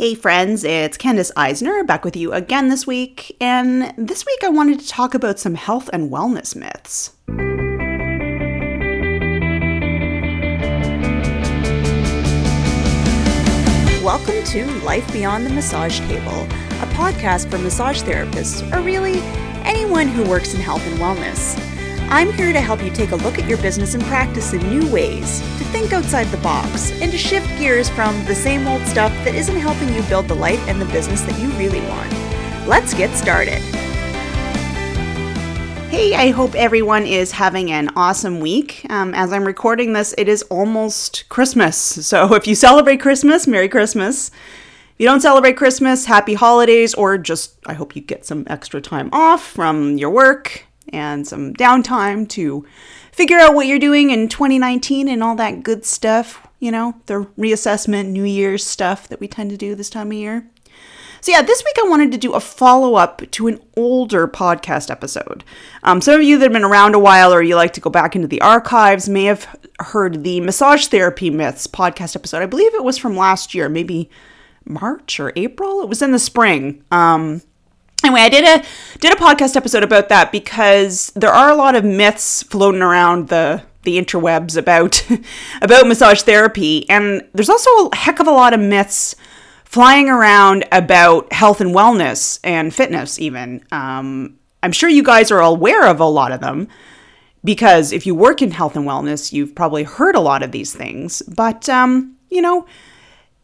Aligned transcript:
Hey 0.00 0.14
friends, 0.14 0.64
it's 0.64 0.96
Candace 0.96 1.30
Eisner 1.36 1.84
back 1.84 2.06
with 2.06 2.16
you 2.16 2.32
again 2.32 2.70
this 2.70 2.86
week, 2.86 3.36
and 3.38 3.92
this 3.98 4.24
week 4.24 4.42
I 4.42 4.48
wanted 4.48 4.80
to 4.80 4.88
talk 4.88 5.12
about 5.12 5.38
some 5.38 5.54
health 5.54 5.90
and 5.92 6.10
wellness 6.10 6.56
myths. 6.56 7.12
Welcome 14.02 14.42
to 14.42 14.64
Life 14.86 15.12
Beyond 15.12 15.44
the 15.44 15.50
Massage 15.50 15.98
Table, 16.08 16.44
a 16.44 16.86
podcast 16.94 17.50
for 17.50 17.58
massage 17.58 18.00
therapists, 18.00 18.62
or 18.74 18.80
really 18.80 19.20
anyone 19.66 20.08
who 20.08 20.24
works 20.24 20.54
in 20.54 20.62
health 20.62 20.86
and 20.86 20.98
wellness. 20.98 21.69
I'm 22.12 22.32
here 22.32 22.52
to 22.52 22.60
help 22.60 22.82
you 22.82 22.90
take 22.90 23.12
a 23.12 23.16
look 23.16 23.38
at 23.38 23.48
your 23.48 23.58
business 23.58 23.94
and 23.94 24.02
practice 24.02 24.52
in 24.52 24.58
new 24.68 24.92
ways, 24.92 25.38
to 25.38 25.64
think 25.66 25.92
outside 25.92 26.26
the 26.26 26.38
box, 26.38 26.90
and 27.00 27.12
to 27.12 27.16
shift 27.16 27.46
gears 27.56 27.88
from 27.88 28.24
the 28.24 28.34
same 28.34 28.66
old 28.66 28.82
stuff 28.82 29.12
that 29.24 29.36
isn't 29.36 29.56
helping 29.56 29.94
you 29.94 30.02
build 30.02 30.26
the 30.26 30.34
life 30.34 30.58
and 30.66 30.80
the 30.80 30.86
business 30.86 31.22
that 31.22 31.38
you 31.38 31.48
really 31.50 31.80
want. 31.82 32.10
Let's 32.66 32.94
get 32.94 33.16
started. 33.16 33.60
Hey, 35.88 36.16
I 36.16 36.30
hope 36.30 36.56
everyone 36.56 37.06
is 37.06 37.30
having 37.30 37.70
an 37.70 37.90
awesome 37.94 38.40
week. 38.40 38.84
Um, 38.90 39.14
as 39.14 39.32
I'm 39.32 39.44
recording 39.44 39.92
this, 39.92 40.12
it 40.18 40.28
is 40.28 40.42
almost 40.50 41.28
Christmas. 41.28 41.76
So 41.76 42.34
if 42.34 42.48
you 42.48 42.56
celebrate 42.56 43.00
Christmas, 43.00 43.46
Merry 43.46 43.68
Christmas. 43.68 44.30
If 44.30 44.94
you 44.98 45.06
don't 45.06 45.20
celebrate 45.20 45.56
Christmas, 45.56 46.06
happy 46.06 46.34
holidays, 46.34 46.92
or 46.92 47.18
just 47.18 47.54
I 47.66 47.74
hope 47.74 47.94
you 47.94 48.02
get 48.02 48.26
some 48.26 48.48
extra 48.48 48.80
time 48.80 49.10
off 49.12 49.46
from 49.46 49.96
your 49.96 50.10
work 50.10 50.66
and 50.90 51.26
some 51.26 51.54
downtime 51.54 52.28
to 52.30 52.66
figure 53.12 53.38
out 53.38 53.54
what 53.54 53.66
you're 53.66 53.78
doing 53.78 54.10
in 54.10 54.28
2019 54.28 55.08
and 55.08 55.22
all 55.22 55.34
that 55.36 55.62
good 55.62 55.84
stuff, 55.84 56.46
you 56.58 56.70
know, 56.70 56.94
the 57.06 57.26
reassessment, 57.38 58.08
New 58.08 58.24
Year's 58.24 58.64
stuff 58.64 59.08
that 59.08 59.20
we 59.20 59.28
tend 59.28 59.50
to 59.50 59.56
do 59.56 59.74
this 59.74 59.90
time 59.90 60.08
of 60.08 60.14
year. 60.14 60.46
So, 61.22 61.32
yeah, 61.32 61.42
this 61.42 61.62
week 61.62 61.76
I 61.78 61.88
wanted 61.88 62.12
to 62.12 62.18
do 62.18 62.32
a 62.32 62.40
follow 62.40 62.94
up 62.94 63.22
to 63.32 63.46
an 63.46 63.60
older 63.76 64.26
podcast 64.26 64.90
episode. 64.90 65.44
Um, 65.82 66.00
some 66.00 66.14
of 66.14 66.22
you 66.22 66.38
that 66.38 66.44
have 66.44 66.52
been 66.52 66.64
around 66.64 66.94
a 66.94 66.98
while 66.98 67.32
or 67.34 67.42
you 67.42 67.56
like 67.56 67.74
to 67.74 67.80
go 67.80 67.90
back 67.90 68.16
into 68.16 68.26
the 68.26 68.40
archives 68.40 69.06
may 69.06 69.24
have 69.24 69.54
heard 69.80 70.24
the 70.24 70.40
massage 70.40 70.86
therapy 70.86 71.28
myths 71.28 71.66
podcast 71.66 72.16
episode. 72.16 72.42
I 72.42 72.46
believe 72.46 72.74
it 72.74 72.84
was 72.84 72.96
from 72.96 73.16
last 73.16 73.54
year, 73.54 73.68
maybe 73.68 74.08
March 74.64 75.20
or 75.20 75.32
April. 75.36 75.82
It 75.82 75.90
was 75.90 76.00
in 76.00 76.12
the 76.12 76.18
spring. 76.18 76.82
Um, 76.90 77.42
anyway, 78.04 78.20
I 78.20 78.28
did 78.28 78.44
a 78.44 78.64
did 78.98 79.12
a 79.12 79.16
podcast 79.16 79.56
episode 79.56 79.82
about 79.82 80.08
that 80.08 80.32
because 80.32 81.12
there 81.16 81.32
are 81.32 81.50
a 81.50 81.54
lot 81.54 81.74
of 81.74 81.84
myths 81.84 82.42
floating 82.42 82.82
around 82.82 83.28
the 83.28 83.62
the 83.82 83.98
interwebs 83.98 84.56
about 84.56 85.04
about 85.62 85.86
massage 85.86 86.22
therapy, 86.22 86.88
and 86.88 87.26
there's 87.34 87.50
also 87.50 87.70
a 87.70 87.96
heck 87.96 88.20
of 88.20 88.26
a 88.26 88.32
lot 88.32 88.54
of 88.54 88.60
myths 88.60 89.14
flying 89.64 90.08
around 90.08 90.64
about 90.72 91.32
health 91.32 91.60
and 91.60 91.74
wellness 91.74 92.40
and 92.44 92.74
fitness. 92.74 93.18
Even 93.18 93.64
um, 93.72 94.38
I'm 94.62 94.72
sure 94.72 94.88
you 94.88 95.02
guys 95.02 95.30
are 95.30 95.40
aware 95.40 95.86
of 95.86 96.00
a 96.00 96.06
lot 96.06 96.32
of 96.32 96.40
them 96.40 96.68
because 97.42 97.92
if 97.92 98.06
you 98.06 98.14
work 98.14 98.42
in 98.42 98.50
health 98.50 98.76
and 98.76 98.86
wellness, 98.86 99.32
you've 99.32 99.54
probably 99.54 99.84
heard 99.84 100.14
a 100.14 100.20
lot 100.20 100.42
of 100.42 100.52
these 100.52 100.74
things. 100.74 101.22
But 101.22 101.68
um, 101.68 102.16
you 102.30 102.40
know 102.40 102.66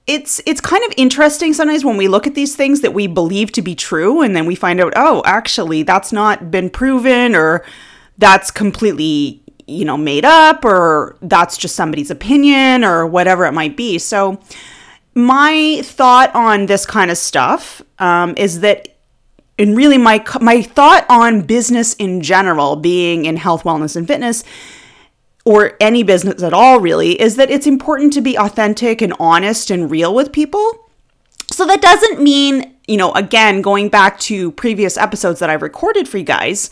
it's 0.07 0.41
it's 0.47 0.61
kind 0.61 0.85
of 0.85 0.93
interesting 0.97 1.53
sometimes 1.53 1.85
when 1.85 1.97
we 1.97 2.07
look 2.07 2.27
at 2.27 2.35
these 2.35 2.55
things 2.55 2.81
that 2.81 2.95
we 2.95 3.07
believe 3.07 3.51
to 3.53 3.62
be 3.62 3.75
true 3.75 4.23
and 4.23 4.37
then 4.37 4.47
we 4.47 4.55
find 4.55 4.81
out 4.81 4.93
oh 4.95 5.21
actually 5.27 5.83
that's 5.83 6.12
not 6.12 6.51
been 6.51 6.71
proven 6.71 7.35
or 7.35 7.65
that's 8.19 8.51
completely 8.51 9.43
you 9.67 9.84
know 9.84 9.97
made 9.97 10.25
up 10.25 10.65
or 10.65 11.17
that's 11.23 11.57
just 11.57 11.75
somebody's 11.75 12.11
opinion 12.11 12.84
or 12.84 13.07
whatever 13.07 13.45
it 13.45 13.53
might 13.53 13.77
be. 13.77 13.99
So 13.99 14.41
my 15.15 15.81
thought 15.83 16.34
on 16.34 16.67
this 16.67 16.87
kind 16.87 17.11
of 17.11 17.19
stuff 17.19 17.83
um, 17.99 18.34
is 18.37 18.61
that 18.61 18.97
and 19.59 19.77
really 19.77 19.99
my 19.99 20.25
my 20.41 20.62
thought 20.62 21.07
on 21.09 21.43
business 21.43 21.95
in 21.95 22.21
general 22.21 22.77
being 22.77 23.25
in 23.25 23.37
health 23.37 23.65
wellness 23.65 23.97
and 23.97 24.06
fitness 24.06 24.44
or 25.47 25.77
any 25.81 26.03
business 26.03 26.43
at 26.43 26.53
all, 26.53 26.81
really, 26.81 27.19
is 27.21 27.37
that 27.37 27.51
it's 27.51 27.69
important 27.69 28.12
to 28.12 28.21
be 28.21 28.37
authentic 28.37 29.01
and 29.01 29.15
honest 29.21 29.71
and 29.71 29.91
real 29.91 30.12
with 30.12 30.33
people. 30.33 30.91
So 31.53 31.65
that 31.67 31.81
doesn't 31.81 32.21
mean, 32.21 32.75
you 32.89 32.97
know, 32.97 33.12
again, 33.12 33.62
going 33.62 33.89
back 33.89 34.19
to 34.21 34.51
previous 34.51 34.97
episodes 34.97 35.39
that 35.39 35.49
I've 35.49 35.62
recorded 35.62 36.09
for 36.09 36.19
you 36.19 36.25
guys, 36.25 36.69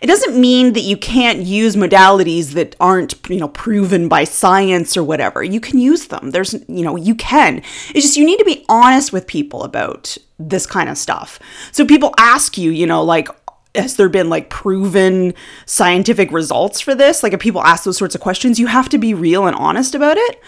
it 0.00 0.08
doesn't 0.08 0.38
mean 0.38 0.72
that 0.72 0.80
you 0.80 0.96
can't 0.96 1.42
use 1.42 1.76
modalities 1.76 2.54
that 2.54 2.74
aren't, 2.80 3.14
you 3.30 3.38
know, 3.38 3.48
proven 3.48 4.08
by 4.08 4.24
science 4.24 4.96
or 4.96 5.04
whatever. 5.04 5.44
You 5.44 5.60
can 5.60 5.78
use 5.78 6.08
them. 6.08 6.32
There's, 6.32 6.54
you 6.68 6.82
know, 6.82 6.96
you 6.96 7.14
can. 7.14 7.58
It's 7.94 8.04
just 8.04 8.16
you 8.16 8.26
need 8.26 8.40
to 8.40 8.44
be 8.44 8.64
honest 8.68 9.12
with 9.12 9.28
people 9.28 9.62
about 9.62 10.18
this 10.38 10.66
kind 10.66 10.88
of 10.88 10.98
stuff. 10.98 11.38
So 11.70 11.86
people 11.86 12.12
ask 12.18 12.58
you, 12.58 12.72
you 12.72 12.86
know, 12.86 13.04
like, 13.04 13.28
has 13.76 13.96
there 13.96 14.08
been 14.08 14.28
like 14.28 14.50
proven 14.50 15.34
scientific 15.66 16.32
results 16.32 16.80
for 16.80 16.94
this? 16.94 17.22
Like 17.22 17.32
if 17.32 17.40
people 17.40 17.62
ask 17.62 17.84
those 17.84 17.96
sorts 17.96 18.14
of 18.14 18.20
questions, 18.20 18.58
you 18.58 18.66
have 18.66 18.88
to 18.90 18.98
be 18.98 19.14
real 19.14 19.46
and 19.46 19.56
honest 19.56 19.94
about 19.94 20.16
it. 20.16 20.40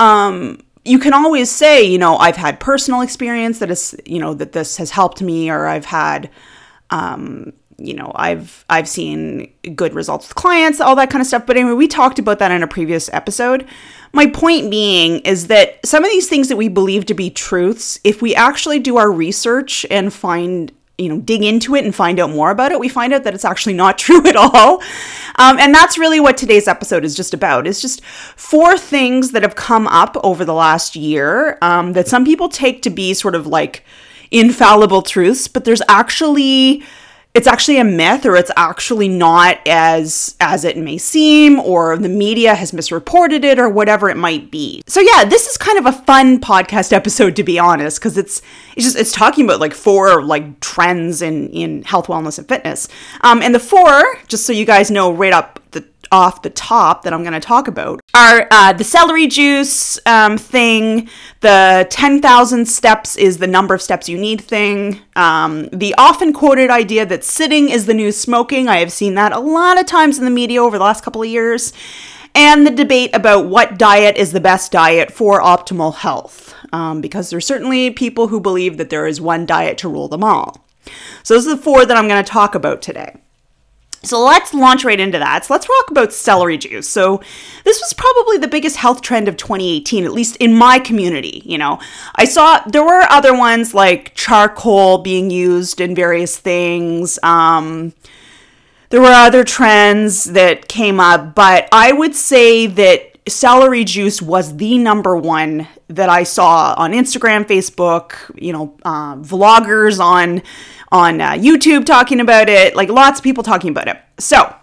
Um, 0.00 0.60
you 0.84 0.98
can 0.98 1.14
always 1.14 1.50
say, 1.50 1.82
you 1.82 1.98
know, 1.98 2.16
I've 2.16 2.36
had 2.36 2.60
personal 2.60 3.00
experience 3.00 3.58
that 3.60 3.70
is, 3.70 3.96
you 4.04 4.18
know, 4.18 4.34
that 4.34 4.52
this 4.52 4.76
has 4.76 4.90
helped 4.90 5.22
me, 5.22 5.50
or 5.50 5.66
I've 5.66 5.86
had, 5.86 6.30
um, 6.90 7.52
you 7.78 7.94
know, 7.94 8.12
I've 8.14 8.64
I've 8.68 8.88
seen 8.88 9.50
good 9.74 9.94
results 9.94 10.28
with 10.28 10.34
clients, 10.34 10.80
all 10.80 10.94
that 10.96 11.10
kind 11.10 11.22
of 11.22 11.26
stuff. 11.26 11.46
But 11.46 11.56
anyway, 11.56 11.72
we 11.72 11.88
talked 11.88 12.18
about 12.18 12.38
that 12.38 12.50
in 12.50 12.62
a 12.62 12.66
previous 12.66 13.08
episode. 13.12 13.66
My 14.12 14.26
point 14.26 14.70
being 14.70 15.20
is 15.20 15.48
that 15.48 15.84
some 15.84 16.04
of 16.04 16.10
these 16.10 16.28
things 16.28 16.48
that 16.48 16.56
we 16.56 16.68
believe 16.68 17.06
to 17.06 17.14
be 17.14 17.30
truths, 17.30 17.98
if 18.04 18.20
we 18.22 18.34
actually 18.34 18.78
do 18.78 18.96
our 18.96 19.10
research 19.10 19.86
and 19.90 20.12
find 20.12 20.70
you 20.98 21.08
know 21.08 21.18
dig 21.18 21.42
into 21.42 21.74
it 21.74 21.84
and 21.84 21.94
find 21.94 22.20
out 22.20 22.30
more 22.30 22.50
about 22.50 22.70
it 22.70 22.78
we 22.78 22.88
find 22.88 23.12
out 23.12 23.24
that 23.24 23.34
it's 23.34 23.44
actually 23.44 23.74
not 23.74 23.98
true 24.04 24.26
at 24.26 24.36
all. 24.36 24.82
Um, 25.36 25.58
and 25.58 25.74
that's 25.74 25.98
really 25.98 26.20
what 26.20 26.36
today's 26.36 26.68
episode 26.68 27.04
is 27.04 27.16
just 27.16 27.34
about. 27.34 27.66
It's 27.66 27.80
just 27.80 28.04
four 28.04 28.78
things 28.78 29.32
that 29.32 29.42
have 29.42 29.56
come 29.56 29.88
up 29.88 30.16
over 30.22 30.44
the 30.44 30.54
last 30.54 30.94
year 30.94 31.58
um, 31.60 31.94
that 31.94 32.06
some 32.06 32.24
people 32.24 32.48
take 32.48 32.82
to 32.82 32.90
be 32.90 33.14
sort 33.14 33.34
of 33.34 33.46
like 33.46 33.84
infallible 34.30 35.02
truths 35.02 35.46
but 35.46 35.64
there's 35.64 35.82
actually 35.88 36.82
it's 37.34 37.48
actually 37.48 37.78
a 37.78 37.84
myth 37.84 38.24
or 38.24 38.36
it's 38.36 38.52
actually 38.56 39.08
not 39.08 39.58
as 39.66 40.36
as 40.40 40.64
it 40.64 40.76
may 40.76 40.96
seem 40.96 41.58
or 41.58 41.96
the 41.98 42.08
media 42.08 42.54
has 42.54 42.72
misreported 42.72 43.44
it 43.44 43.58
or 43.58 43.68
whatever 43.68 44.08
it 44.08 44.16
might 44.16 44.52
be. 44.52 44.82
So 44.86 45.00
yeah 45.00 45.24
this 45.24 45.46
is 45.48 45.56
kind 45.56 45.76
of 45.76 45.86
a 45.86 45.92
fun 45.92 46.40
podcast 46.40 46.92
episode 46.92 47.34
to 47.36 47.42
be 47.42 47.58
honest 47.58 47.98
because 47.98 48.16
it's 48.16 48.40
it's 48.76 48.84
just 48.84 48.96
it's 48.96 49.10
talking 49.10 49.44
about 49.44 49.58
like 49.58 49.74
four 49.74 50.22
like 50.22 50.60
trends 50.60 51.22
in 51.22 51.48
in 51.50 51.82
health 51.82 52.06
wellness 52.06 52.38
and 52.38 52.48
fitness. 52.48 52.88
Um 53.22 53.42
and 53.42 53.52
the 53.52 53.60
four 53.60 54.16
just 54.28 54.46
so 54.46 54.52
you 54.52 54.64
guys 54.64 54.90
know 54.90 55.12
right 55.12 55.32
up 55.32 55.60
the 55.72 55.84
off 56.14 56.42
the 56.42 56.50
top 56.50 57.02
that 57.02 57.12
I'm 57.12 57.22
going 57.22 57.34
to 57.34 57.40
talk 57.40 57.66
about 57.66 58.00
are 58.14 58.46
uh, 58.52 58.72
the 58.72 58.84
celery 58.84 59.26
juice 59.26 59.98
um, 60.06 60.38
thing, 60.38 61.08
the 61.40 61.88
10,000 61.90 62.66
steps 62.66 63.16
is 63.16 63.38
the 63.38 63.48
number 63.48 63.74
of 63.74 63.82
steps 63.82 64.08
you 64.08 64.16
need 64.16 64.40
thing, 64.40 65.00
um, 65.16 65.68
the 65.72 65.92
often 65.98 66.32
quoted 66.32 66.70
idea 66.70 67.04
that 67.04 67.24
sitting 67.24 67.68
is 67.68 67.86
the 67.86 67.94
new 67.94 68.12
smoking. 68.12 68.68
I 68.68 68.76
have 68.76 68.92
seen 68.92 69.16
that 69.16 69.32
a 69.32 69.40
lot 69.40 69.80
of 69.80 69.86
times 69.86 70.16
in 70.16 70.24
the 70.24 70.30
media 70.30 70.62
over 70.62 70.78
the 70.78 70.84
last 70.84 71.02
couple 71.02 71.22
of 71.22 71.28
years, 71.28 71.72
and 72.32 72.64
the 72.64 72.70
debate 72.70 73.10
about 73.12 73.46
what 73.46 73.76
diet 73.76 74.16
is 74.16 74.30
the 74.30 74.40
best 74.40 74.70
diet 74.70 75.10
for 75.10 75.40
optimal 75.40 75.96
health, 75.96 76.54
um, 76.72 77.00
because 77.00 77.28
there's 77.28 77.46
certainly 77.46 77.90
people 77.90 78.28
who 78.28 78.40
believe 78.40 78.76
that 78.76 78.88
there 78.88 79.08
is 79.08 79.20
one 79.20 79.46
diet 79.46 79.78
to 79.78 79.88
rule 79.88 80.06
them 80.06 80.22
all. 80.22 80.64
So, 81.24 81.34
those 81.34 81.48
are 81.48 81.56
the 81.56 81.62
four 81.62 81.84
that 81.84 81.96
I'm 81.96 82.06
going 82.06 82.22
to 82.22 82.30
talk 82.30 82.54
about 82.54 82.82
today. 82.82 83.16
So 84.04 84.22
let's 84.22 84.54
launch 84.54 84.84
right 84.84 85.00
into 85.00 85.18
that. 85.18 85.44
So 85.44 85.54
let's 85.54 85.66
talk 85.66 85.90
about 85.90 86.12
celery 86.12 86.58
juice. 86.58 86.88
So 86.88 87.22
this 87.64 87.80
was 87.80 87.92
probably 87.94 88.38
the 88.38 88.48
biggest 88.48 88.76
health 88.76 89.02
trend 89.02 89.28
of 89.28 89.36
2018, 89.36 90.04
at 90.04 90.12
least 90.12 90.36
in 90.36 90.54
my 90.54 90.78
community. 90.78 91.42
You 91.44 91.58
know, 91.58 91.80
I 92.14 92.24
saw 92.24 92.60
there 92.66 92.84
were 92.84 93.02
other 93.10 93.36
ones 93.36 93.74
like 93.74 94.14
charcoal 94.14 94.98
being 94.98 95.30
used 95.30 95.80
in 95.80 95.94
various 95.94 96.36
things. 96.38 97.18
Um, 97.22 97.94
there 98.90 99.00
were 99.00 99.08
other 99.08 99.42
trends 99.42 100.24
that 100.24 100.68
came 100.68 101.00
up, 101.00 101.34
but 101.34 101.68
I 101.72 101.92
would 101.92 102.14
say 102.14 102.66
that 102.66 103.14
celery 103.26 103.84
juice 103.84 104.20
was 104.20 104.56
the 104.56 104.78
number 104.78 105.16
one 105.16 105.66
that 105.88 106.08
I 106.08 106.24
saw 106.24 106.74
on 106.76 106.92
Instagram, 106.92 107.44
Facebook, 107.44 108.14
you 108.40 108.52
know, 108.52 108.76
uh, 108.84 109.16
vloggers 109.16 109.98
on 109.98 110.42
on 110.94 111.20
uh, 111.20 111.32
YouTube 111.32 111.84
talking 111.84 112.20
about 112.20 112.48
it, 112.48 112.76
like 112.76 112.88
lots 112.88 113.18
of 113.18 113.24
people 113.24 113.42
talking 113.42 113.68
about 113.68 113.88
it. 113.88 114.00
So, 114.18 114.54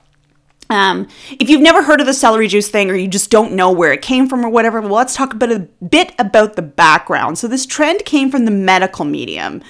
um, 0.69 1.09
if 1.41 1.49
you've 1.49 1.61
never 1.61 1.83
heard 1.83 1.99
of 1.99 2.07
the 2.07 2.13
celery 2.13 2.47
juice 2.47 2.69
thing 2.69 2.89
or 2.89 2.95
you 2.95 3.09
just 3.09 3.29
don't 3.29 3.51
know 3.51 3.69
where 3.69 3.91
it 3.91 4.01
came 4.01 4.29
from 4.29 4.45
or 4.45 4.49
whatever, 4.49 4.79
well, 4.79 4.93
let's 4.93 5.13
talk 5.13 5.33
about 5.33 5.51
a 5.51 5.59
bit 5.59 6.13
about 6.17 6.55
the 6.55 6.61
background. 6.61 7.37
So, 7.37 7.49
this 7.49 7.65
trend 7.65 8.05
came 8.05 8.31
from 8.31 8.45
the 8.45 8.51
medical 8.51 9.03
medium. 9.03 9.61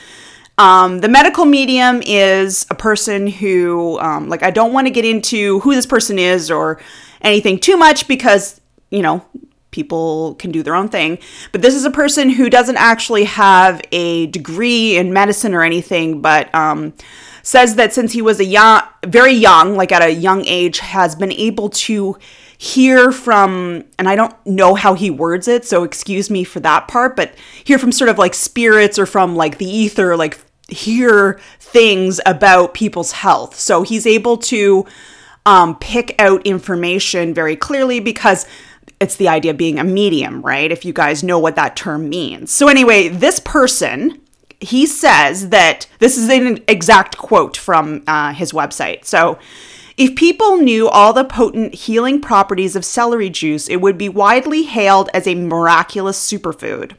Um, 0.60 1.00
the 1.00 1.10
medical 1.10 1.46
medium 1.46 2.04
is 2.06 2.68
a 2.69 2.75
person 2.75 3.25
who, 3.25 4.00
um, 4.00 4.30
like, 4.30 4.44
I 4.44 4.52
don't 4.52 4.72
want 4.72 4.86
to 4.86 4.92
get 4.92 5.04
into 5.04 5.62
who 5.62 5.74
this 5.74 5.88
person 5.88 6.19
is 6.19 6.52
or 6.52 6.80
anything 7.22 7.58
too 7.58 7.75
much 7.75 8.08
because, 8.08 8.62
you 8.92 9.02
know, 9.02 9.25
people 9.71 10.35
can 10.35 10.51
do 10.51 10.62
their 10.63 10.75
own 10.75 10.89
thing. 10.89 11.18
But 11.51 11.62
this 11.62 11.73
is 11.73 11.85
a 11.85 11.91
person 11.91 12.29
who 12.29 12.50
doesn't 12.50 12.77
actually 12.77 13.23
have 13.23 13.81
a 13.91 14.27
degree 14.27 14.97
in 14.97 15.13
medicine 15.13 15.53
or 15.53 15.63
anything, 15.63 16.21
but 16.21 16.53
um, 16.53 16.94
says 17.41 17.75
that 17.75 17.94
since 17.94 18.12
he 18.12 18.21
was 18.21 18.39
a 18.39 18.45
young, 18.45 18.81
very 19.06 19.33
young, 19.33 19.75
like 19.75 19.91
at 19.91 20.01
a 20.01 20.12
young 20.12 20.45
age, 20.45 20.79
has 20.79 21.15
been 21.15 21.31
able 21.31 21.69
to 21.69 22.18
hear 22.57 23.12
from, 23.12 23.83
and 23.97 24.07
I 24.07 24.15
don't 24.15 24.35
know 24.45 24.75
how 24.75 24.94
he 24.94 25.09
words 25.09 25.47
it, 25.47 25.65
so 25.65 25.83
excuse 25.83 26.29
me 26.29 26.44
for 26.44 26.59
that 26.59 26.88
part, 26.88 27.15
but 27.15 27.33
hear 27.63 27.79
from 27.79 27.91
sort 27.91 28.09
of 28.09 28.19
like 28.19 28.35
spirits 28.35 29.00
or 29.00 29.07
from 29.07 29.35
like 29.35 29.57
the 29.57 29.65
ether, 29.65 30.15
like 30.15 30.38
hear 30.67 31.39
things 31.59 32.19
about 32.25 32.74
people's 32.74 33.13
health. 33.13 33.56
So 33.56 33.81
he's 33.81 34.06
able 34.06 34.38
to 34.38 34.85
um, 35.45 35.75
pick 35.79 36.15
out 36.19 36.45
information 36.45 37.33
very 37.33 37.56
clearly 37.56 38.00
because 38.00 38.45
it's 38.99 39.15
the 39.15 39.27
idea 39.27 39.51
of 39.51 39.57
being 39.57 39.79
a 39.79 39.83
medium, 39.83 40.41
right? 40.41 40.71
If 40.71 40.85
you 40.85 40.93
guys 40.93 41.23
know 41.23 41.39
what 41.39 41.55
that 41.55 41.75
term 41.75 42.09
means. 42.09 42.51
So, 42.51 42.67
anyway, 42.67 43.07
this 43.07 43.39
person, 43.39 44.21
he 44.59 44.85
says 44.85 45.49
that 45.49 45.88
this 45.99 46.17
is 46.17 46.29
an 46.29 46.63
exact 46.67 47.17
quote 47.17 47.57
from 47.57 48.03
uh, 48.07 48.33
his 48.33 48.51
website. 48.51 49.05
So, 49.05 49.39
if 49.97 50.15
people 50.15 50.57
knew 50.57 50.88
all 50.88 51.13
the 51.13 51.23
potent 51.23 51.75
healing 51.75 52.21
properties 52.21 52.75
of 52.75 52.85
celery 52.85 53.29
juice, 53.29 53.69
it 53.69 53.81
would 53.81 53.97
be 53.97 54.09
widely 54.09 54.63
hailed 54.63 55.09
as 55.13 55.27
a 55.27 55.35
miraculous 55.35 56.19
superfood. 56.19 56.95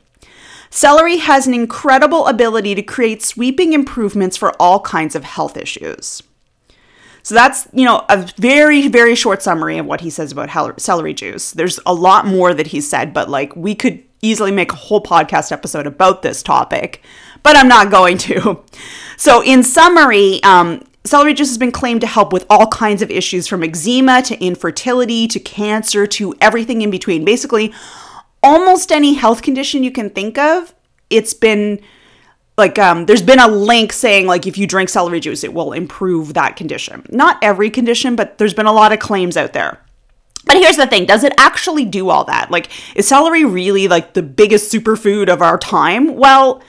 Celery 0.70 1.18
has 1.18 1.46
an 1.46 1.52
incredible 1.52 2.26
ability 2.26 2.74
to 2.74 2.82
create 2.82 3.22
sweeping 3.22 3.72
improvements 3.72 4.36
for 4.36 4.52
all 4.60 4.80
kinds 4.80 5.14
of 5.14 5.24
health 5.24 5.56
issues. 5.56 6.22
So 7.22 7.34
that's, 7.34 7.68
you 7.72 7.84
know, 7.84 8.04
a 8.08 8.28
very, 8.36 8.88
very 8.88 9.14
short 9.14 9.42
summary 9.42 9.78
of 9.78 9.86
what 9.86 10.00
he 10.00 10.10
says 10.10 10.32
about 10.32 10.80
celery 10.80 11.14
juice. 11.14 11.52
There's 11.52 11.78
a 11.86 11.94
lot 11.94 12.26
more 12.26 12.52
that 12.52 12.68
he 12.68 12.80
said, 12.80 13.14
but 13.14 13.30
like 13.30 13.54
we 13.54 13.74
could 13.74 14.02
easily 14.22 14.50
make 14.52 14.72
a 14.72 14.76
whole 14.76 15.02
podcast 15.02 15.52
episode 15.52 15.86
about 15.86 16.22
this 16.22 16.42
topic, 16.42 17.02
but 17.42 17.56
I'm 17.56 17.68
not 17.68 17.90
going 17.90 18.18
to. 18.18 18.62
So, 19.18 19.40
in 19.40 19.62
summary, 19.62 20.42
um, 20.42 20.82
celery 21.04 21.32
juice 21.32 21.48
has 21.50 21.58
been 21.58 21.70
claimed 21.70 22.00
to 22.00 22.08
help 22.08 22.32
with 22.32 22.44
all 22.50 22.66
kinds 22.66 23.02
of 23.02 23.10
issues 23.10 23.46
from 23.46 23.62
eczema 23.62 24.20
to 24.22 24.44
infertility 24.44 25.28
to 25.28 25.38
cancer 25.38 26.08
to 26.08 26.34
everything 26.40 26.82
in 26.82 26.90
between. 26.90 27.24
Basically, 27.24 27.72
almost 28.42 28.90
any 28.90 29.14
health 29.14 29.42
condition 29.42 29.84
you 29.84 29.92
can 29.92 30.10
think 30.10 30.38
of, 30.38 30.74
it's 31.08 31.34
been 31.34 31.80
like 32.58 32.78
um, 32.78 33.06
there's 33.06 33.22
been 33.22 33.38
a 33.38 33.48
link 33.48 33.92
saying 33.92 34.26
like 34.26 34.46
if 34.46 34.58
you 34.58 34.66
drink 34.66 34.88
celery 34.88 35.20
juice 35.20 35.44
it 35.44 35.54
will 35.54 35.72
improve 35.72 36.34
that 36.34 36.56
condition. 36.56 37.04
Not 37.10 37.38
every 37.42 37.70
condition 37.70 38.16
but 38.16 38.38
there's 38.38 38.54
been 38.54 38.66
a 38.66 38.72
lot 38.72 38.92
of 38.92 38.98
claims 38.98 39.36
out 39.36 39.52
there. 39.52 39.80
But 40.44 40.56
here's 40.56 40.76
the 40.76 40.86
thing 40.86 41.06
does 41.06 41.24
it 41.24 41.34
actually 41.38 41.84
do 41.84 42.10
all 42.10 42.24
that? 42.24 42.50
Like 42.50 42.70
is 42.96 43.08
celery 43.08 43.44
really 43.44 43.88
like 43.88 44.14
the 44.14 44.22
biggest 44.22 44.72
superfood 44.72 45.32
of 45.32 45.42
our 45.42 45.58
time? 45.58 46.16
Well 46.16 46.62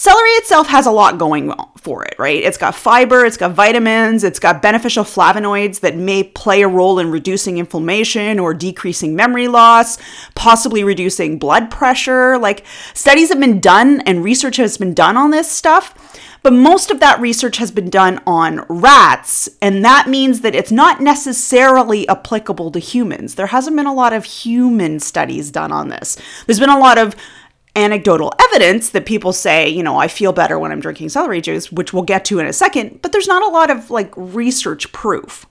Celery 0.00 0.30
itself 0.30 0.66
has 0.68 0.86
a 0.86 0.90
lot 0.90 1.18
going 1.18 1.52
for 1.76 2.02
it, 2.02 2.14
right? 2.18 2.42
It's 2.42 2.56
got 2.56 2.74
fiber, 2.74 3.26
it's 3.26 3.36
got 3.36 3.52
vitamins, 3.52 4.24
it's 4.24 4.38
got 4.38 4.62
beneficial 4.62 5.04
flavonoids 5.04 5.80
that 5.80 5.94
may 5.94 6.24
play 6.24 6.62
a 6.62 6.68
role 6.68 6.98
in 6.98 7.10
reducing 7.10 7.58
inflammation 7.58 8.38
or 8.38 8.54
decreasing 8.54 9.14
memory 9.14 9.46
loss, 9.46 9.98
possibly 10.34 10.82
reducing 10.84 11.38
blood 11.38 11.70
pressure. 11.70 12.38
Like, 12.38 12.64
studies 12.94 13.28
have 13.28 13.40
been 13.40 13.60
done 13.60 14.00
and 14.06 14.24
research 14.24 14.56
has 14.56 14.78
been 14.78 14.94
done 14.94 15.18
on 15.18 15.32
this 15.32 15.50
stuff. 15.50 15.94
But 16.42 16.54
most 16.54 16.90
of 16.90 17.00
that 17.00 17.20
research 17.20 17.58
has 17.58 17.70
been 17.70 17.90
done 17.90 18.22
on 18.26 18.64
rats, 18.70 19.50
and 19.60 19.84
that 19.84 20.08
means 20.08 20.40
that 20.40 20.54
it's 20.54 20.72
not 20.72 21.02
necessarily 21.02 22.08
applicable 22.08 22.70
to 22.70 22.78
humans. 22.78 23.34
There 23.34 23.48
hasn't 23.48 23.76
been 23.76 23.84
a 23.84 23.92
lot 23.92 24.14
of 24.14 24.24
human 24.24 25.00
studies 25.00 25.50
done 25.50 25.70
on 25.70 25.90
this. 25.90 26.16
There's 26.46 26.58
been 26.58 26.70
a 26.70 26.78
lot 26.78 26.96
of 26.96 27.14
anecdotal 27.76 28.32
evidence 28.38 28.90
that 28.90 29.06
people 29.06 29.32
say, 29.32 29.68
you 29.68 29.82
know, 29.82 29.98
I 29.98 30.08
feel 30.08 30.32
better 30.32 30.58
when 30.58 30.72
I'm 30.72 30.80
drinking 30.80 31.10
celery 31.10 31.40
juice, 31.40 31.70
which 31.70 31.92
we'll 31.92 32.02
get 32.02 32.24
to 32.26 32.38
in 32.38 32.46
a 32.46 32.52
second, 32.52 33.00
but 33.02 33.12
there's 33.12 33.28
not 33.28 33.42
a 33.42 33.48
lot 33.48 33.70
of 33.70 33.90
like 33.90 34.12
research 34.16 34.90
proof. 34.92 35.46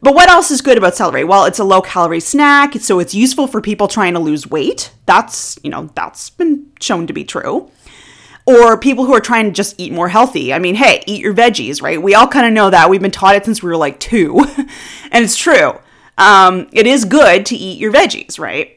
But 0.00 0.14
what 0.14 0.28
else 0.28 0.50
is 0.50 0.62
good 0.62 0.78
about 0.78 0.96
celery? 0.96 1.22
Well, 1.22 1.44
it's 1.44 1.60
a 1.60 1.64
low 1.64 1.80
calorie 1.80 2.18
snack, 2.18 2.74
so 2.74 2.98
it's 2.98 3.14
useful 3.14 3.46
for 3.46 3.60
people 3.60 3.86
trying 3.86 4.14
to 4.14 4.18
lose 4.18 4.48
weight. 4.48 4.92
That's, 5.06 5.58
you 5.62 5.70
know, 5.70 5.90
that's 5.94 6.28
been 6.30 6.66
shown 6.80 7.06
to 7.06 7.12
be 7.12 7.22
true. 7.22 7.70
Or 8.44 8.76
people 8.76 9.04
who 9.04 9.14
are 9.14 9.20
trying 9.20 9.44
to 9.44 9.52
just 9.52 9.80
eat 9.80 9.92
more 9.92 10.08
healthy. 10.08 10.52
I 10.52 10.58
mean, 10.58 10.74
hey, 10.74 11.04
eat 11.06 11.20
your 11.20 11.32
veggies, 11.32 11.80
right? 11.80 12.02
We 12.02 12.16
all 12.16 12.26
kind 12.26 12.46
of 12.46 12.52
know 12.52 12.70
that. 12.70 12.90
We've 12.90 13.00
been 13.00 13.12
taught 13.12 13.36
it 13.36 13.44
since 13.44 13.62
we 13.62 13.68
were 13.68 13.76
like 13.76 14.00
two, 14.00 14.40
and 15.12 15.24
it's 15.24 15.36
true. 15.36 15.78
Um, 16.18 16.68
it 16.72 16.88
is 16.88 17.04
good 17.04 17.46
to 17.46 17.56
eat 17.56 17.78
your 17.78 17.92
veggies, 17.92 18.40
right? 18.40 18.76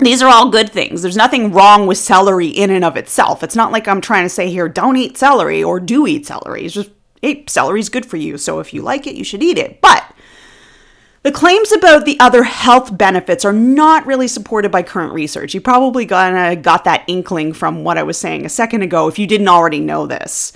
These 0.00 0.22
are 0.22 0.28
all 0.28 0.50
good 0.50 0.70
things. 0.70 1.02
There's 1.02 1.16
nothing 1.16 1.52
wrong 1.52 1.86
with 1.86 1.98
celery 1.98 2.48
in 2.48 2.70
and 2.70 2.84
of 2.84 2.96
itself. 2.96 3.42
It's 3.42 3.56
not 3.56 3.72
like 3.72 3.86
I'm 3.86 4.00
trying 4.00 4.24
to 4.24 4.30
say 4.30 4.50
here, 4.50 4.68
don't 4.68 4.96
eat 4.96 5.16
celery 5.16 5.62
or 5.62 5.78
do 5.80 6.06
eat 6.06 6.26
celery. 6.26 6.64
It's 6.64 6.74
just, 6.74 6.90
hey, 7.22 7.44
celery's 7.46 7.88
good 7.88 8.06
for 8.06 8.16
you. 8.16 8.38
So 8.38 8.60
if 8.60 8.74
you 8.74 8.82
like 8.82 9.06
it, 9.06 9.14
you 9.14 9.24
should 9.24 9.42
eat 9.42 9.58
it. 9.58 9.80
But 9.80 10.04
the 11.22 11.32
claims 11.32 11.70
about 11.70 12.06
the 12.06 12.18
other 12.18 12.44
health 12.44 12.96
benefits 12.96 13.44
are 13.44 13.52
not 13.52 14.06
really 14.06 14.26
supported 14.26 14.72
by 14.72 14.82
current 14.82 15.12
research. 15.12 15.52
You 15.52 15.60
probably 15.60 16.06
got, 16.06 16.62
got 16.62 16.84
that 16.84 17.04
inkling 17.06 17.52
from 17.52 17.84
what 17.84 17.98
I 17.98 18.02
was 18.02 18.16
saying 18.16 18.46
a 18.46 18.50
second 18.50 18.82
ago 18.82 19.06
if 19.06 19.18
you 19.18 19.26
didn't 19.26 19.48
already 19.48 19.80
know 19.80 20.06
this. 20.06 20.54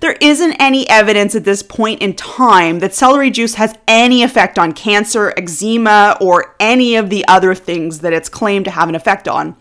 There 0.00 0.16
isn't 0.20 0.52
any 0.54 0.88
evidence 0.88 1.34
at 1.34 1.44
this 1.44 1.62
point 1.62 2.02
in 2.02 2.14
time 2.14 2.80
that 2.80 2.94
celery 2.94 3.30
juice 3.30 3.54
has 3.54 3.74
any 3.88 4.22
effect 4.22 4.58
on 4.58 4.72
cancer, 4.72 5.32
eczema, 5.36 6.16
or 6.20 6.54
any 6.60 6.96
of 6.96 7.10
the 7.10 7.26
other 7.28 7.54
things 7.54 8.00
that 8.00 8.12
it's 8.12 8.28
claimed 8.28 8.66
to 8.66 8.70
have 8.70 8.88
an 8.88 8.94
effect 8.94 9.26
on, 9.26 9.56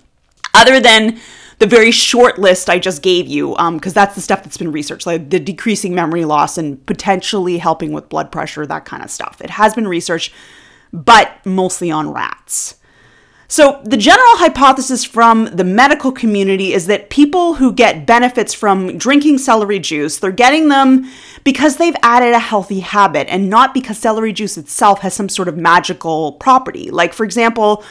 other 0.54 0.80
than 0.80 1.20
the 1.60 1.68
very 1.68 1.92
short 1.92 2.38
list 2.38 2.70
I 2.70 2.80
just 2.80 3.02
gave 3.02 3.28
you, 3.28 3.52
because 3.52 3.94
um, 3.94 3.94
that's 3.94 4.16
the 4.16 4.22
stuff 4.22 4.44
that's 4.44 4.58
been 4.58 4.72
researched, 4.72 5.08
like 5.08 5.30
the 5.30 5.40
decreasing 5.40 5.96
memory 5.96 6.26
loss 6.26 6.58
and 6.58 6.86
potentially 6.86 7.58
helping 7.58 7.94
with 7.94 8.10
blood 8.10 8.32
pressure, 8.32 8.66
that 8.66 8.84
kind 8.84 9.04
of 9.04 9.10
stuff. 9.10 9.40
It 9.42 9.52
has 9.52 9.74
been 9.74 9.88
researched, 9.88 10.34
but 10.92 11.46
mostly 11.46 11.92
on 11.92 12.12
rats. 12.12 12.76
So, 13.48 13.80
the 13.84 13.98
general 13.98 14.38
hypothesis 14.38 15.04
from 15.04 15.46
the 15.46 15.64
medical 15.64 16.12
community 16.12 16.74
is 16.74 16.88
that 16.88 17.10
people 17.10 17.56
who 17.56 17.72
get 17.72 18.06
benefits 18.06 18.54
from 18.54 18.98
drinking 18.98 19.38
celery 19.38 19.80
juice, 19.80 20.18
they're 20.18 20.32
getting 20.32 20.70
them 20.70 21.10
because 21.44 21.78
they've 21.78 21.96
added 22.02 22.34
a 22.34 22.40
healthy 22.40 22.80
habit 22.80 23.28
and 23.30 23.50
not 23.50 23.74
because 23.74 24.00
celery 24.00 24.34
juice 24.34 24.58
itself 24.58 25.02
has 25.02 25.14
some 25.14 25.30
sort 25.30 25.48
of 25.48 25.58
magical 25.58 26.34
property. 26.34 26.90
Like, 26.90 27.14
for 27.14 27.24
example, 27.24 27.84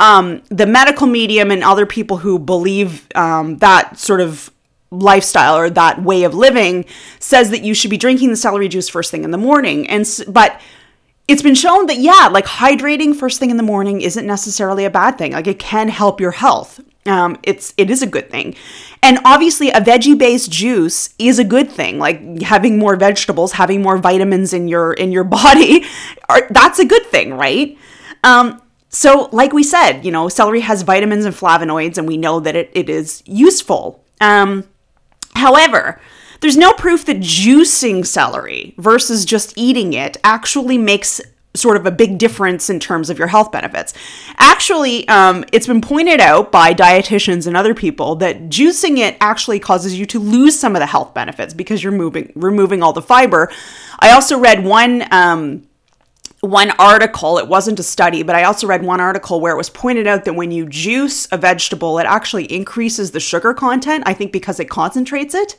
um, 0.00 0.42
the 0.48 0.66
medical 0.66 1.06
medium 1.06 1.50
and 1.50 1.62
other 1.62 1.86
people 1.86 2.18
who 2.18 2.38
believe 2.38 3.06
um, 3.14 3.58
that 3.58 3.98
sort 3.98 4.20
of 4.20 4.50
lifestyle 4.90 5.56
or 5.56 5.68
that 5.70 6.02
way 6.02 6.24
of 6.24 6.34
living 6.34 6.84
says 7.20 7.50
that 7.50 7.62
you 7.62 7.74
should 7.74 7.90
be 7.90 7.96
drinking 7.96 8.30
the 8.30 8.36
celery 8.36 8.68
juice 8.68 8.88
first 8.88 9.10
thing 9.10 9.24
in 9.24 9.30
the 9.30 9.38
morning. 9.38 9.88
And 9.88 10.06
but 10.28 10.60
it's 11.28 11.42
been 11.42 11.54
shown 11.54 11.86
that 11.86 11.98
yeah, 11.98 12.28
like 12.32 12.46
hydrating 12.46 13.14
first 13.14 13.38
thing 13.38 13.50
in 13.50 13.58
the 13.58 13.62
morning 13.62 14.00
isn't 14.00 14.26
necessarily 14.26 14.84
a 14.86 14.90
bad 14.90 15.18
thing. 15.18 15.32
Like 15.32 15.46
it 15.46 15.58
can 15.58 15.88
help 15.88 16.20
your 16.20 16.32
health. 16.32 16.80
Um, 17.06 17.38
it's 17.42 17.74
it 17.76 17.90
is 17.90 18.02
a 18.02 18.06
good 18.06 18.30
thing, 18.30 18.54
and 19.02 19.18
obviously 19.24 19.70
a 19.70 19.80
veggie 19.80 20.18
based 20.18 20.50
juice 20.50 21.10
is 21.18 21.38
a 21.38 21.44
good 21.44 21.70
thing. 21.70 21.98
Like 21.98 22.42
having 22.42 22.78
more 22.78 22.96
vegetables, 22.96 23.52
having 23.52 23.82
more 23.82 23.98
vitamins 23.98 24.52
in 24.52 24.68
your 24.68 24.94
in 24.94 25.12
your 25.12 25.24
body, 25.38 25.84
are, 26.28 26.48
that's 26.50 26.78
a 26.78 26.84
good 26.84 27.06
thing, 27.06 27.34
right? 27.34 27.78
Um, 28.24 28.62
so, 28.90 29.28
like 29.32 29.52
we 29.52 29.62
said, 29.62 30.02
you 30.04 30.10
know, 30.10 30.28
celery 30.28 30.60
has 30.60 30.82
vitamins 30.82 31.26
and 31.26 31.34
flavonoids, 31.34 31.98
and 31.98 32.08
we 32.08 32.16
know 32.16 32.40
that 32.40 32.56
it, 32.56 32.70
it 32.72 32.88
is 32.88 33.22
useful. 33.26 34.02
Um, 34.20 34.64
however, 35.34 36.00
there's 36.40 36.56
no 36.56 36.72
proof 36.72 37.04
that 37.06 37.18
juicing 37.18 38.06
celery 38.06 38.74
versus 38.78 39.24
just 39.24 39.52
eating 39.56 39.92
it 39.92 40.16
actually 40.22 40.78
makes 40.78 41.20
sort 41.54 41.76
of 41.76 41.86
a 41.86 41.90
big 41.90 42.18
difference 42.18 42.70
in 42.70 42.78
terms 42.78 43.10
of 43.10 43.18
your 43.18 43.26
health 43.26 43.50
benefits. 43.50 43.94
Actually, 44.36 45.06
um, 45.08 45.44
it's 45.52 45.66
been 45.66 45.80
pointed 45.80 46.20
out 46.20 46.52
by 46.52 46.72
dietitians 46.72 47.46
and 47.46 47.56
other 47.56 47.74
people 47.74 48.16
that 48.16 48.48
juicing 48.48 48.98
it 48.98 49.16
actually 49.20 49.58
causes 49.58 49.98
you 49.98 50.06
to 50.06 50.20
lose 50.20 50.58
some 50.58 50.76
of 50.76 50.80
the 50.80 50.86
health 50.86 51.14
benefits 51.14 51.54
because 51.54 51.82
you're 51.82 51.92
moving, 51.92 52.32
removing 52.34 52.82
all 52.82 52.92
the 52.92 53.02
fiber. 53.02 53.50
I 53.98 54.12
also 54.12 54.38
read 54.38 54.64
one. 54.64 55.04
Um, 55.10 55.64
one 56.40 56.70
article, 56.78 57.38
it 57.38 57.48
wasn't 57.48 57.80
a 57.80 57.82
study, 57.82 58.22
but 58.22 58.36
I 58.36 58.44
also 58.44 58.68
read 58.68 58.84
one 58.84 59.00
article 59.00 59.40
where 59.40 59.52
it 59.52 59.56
was 59.56 59.70
pointed 59.70 60.06
out 60.06 60.24
that 60.24 60.34
when 60.34 60.52
you 60.52 60.66
juice 60.68 61.26
a 61.32 61.36
vegetable, 61.36 61.98
it 61.98 62.06
actually 62.06 62.44
increases 62.44 63.10
the 63.10 63.18
sugar 63.18 63.52
content, 63.52 64.04
I 64.06 64.14
think 64.14 64.30
because 64.30 64.60
it 64.60 64.70
concentrates 64.70 65.34
it. 65.34 65.58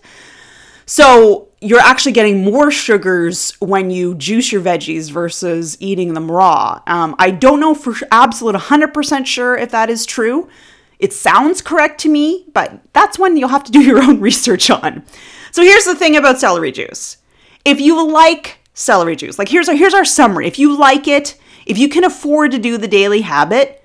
So 0.90 1.50
you're 1.62 1.80
actually 1.80 2.14
getting 2.14 2.44
more 2.44 2.72
sugars 2.72 3.52
when 3.60 3.92
you 3.92 4.16
juice 4.16 4.52
your 4.52 4.60
veggies 4.60 5.12
versus 5.12 5.78
eating 5.80 6.16
them 6.16 6.32
raw. 6.32 6.82
Um, 6.88 7.16
I 7.20 7.30
don't 7.30 7.60
know 7.60 7.76
for 7.76 7.94
absolute 8.12 8.56
100% 8.56 9.28
sure 9.28 9.56
if 9.56 9.70
that 9.70 9.92
is 9.92 10.08
true. 10.08 10.50
It 10.98 11.14
sounds 11.14 11.62
correct 11.62 12.02
to 12.02 12.10
me, 12.10 12.48
but 12.56 12.80
that's 12.92 13.20
one 13.20 13.38
you'll 13.38 13.50
have 13.50 13.66
to 13.66 13.72
do 13.72 13.82
your 13.84 14.02
own 14.02 14.20
research 14.20 14.72
on. 14.72 15.04
So 15.52 15.62
here's 15.62 15.86
the 15.86 15.94
thing 15.94 16.16
about 16.16 16.40
celery 16.40 16.72
juice. 16.72 17.18
If 17.64 17.80
you 17.80 18.12
like 18.12 18.58
celery 18.74 19.16
juice, 19.16 19.38
like 19.38 19.50
here's 19.50 19.70
our, 19.70 19.76
here's 19.76 19.94
our 19.94 20.06
summary. 20.06 20.48
If 20.48 20.58
you 20.58 20.76
like 20.76 21.08
it, 21.08 21.40
if 21.68 21.78
you 21.78 21.88
can 21.88 22.04
afford 22.04 22.50
to 22.50 22.58
do 22.58 22.80
the 22.80 22.88
daily 22.88 23.22
habit, 23.22 23.84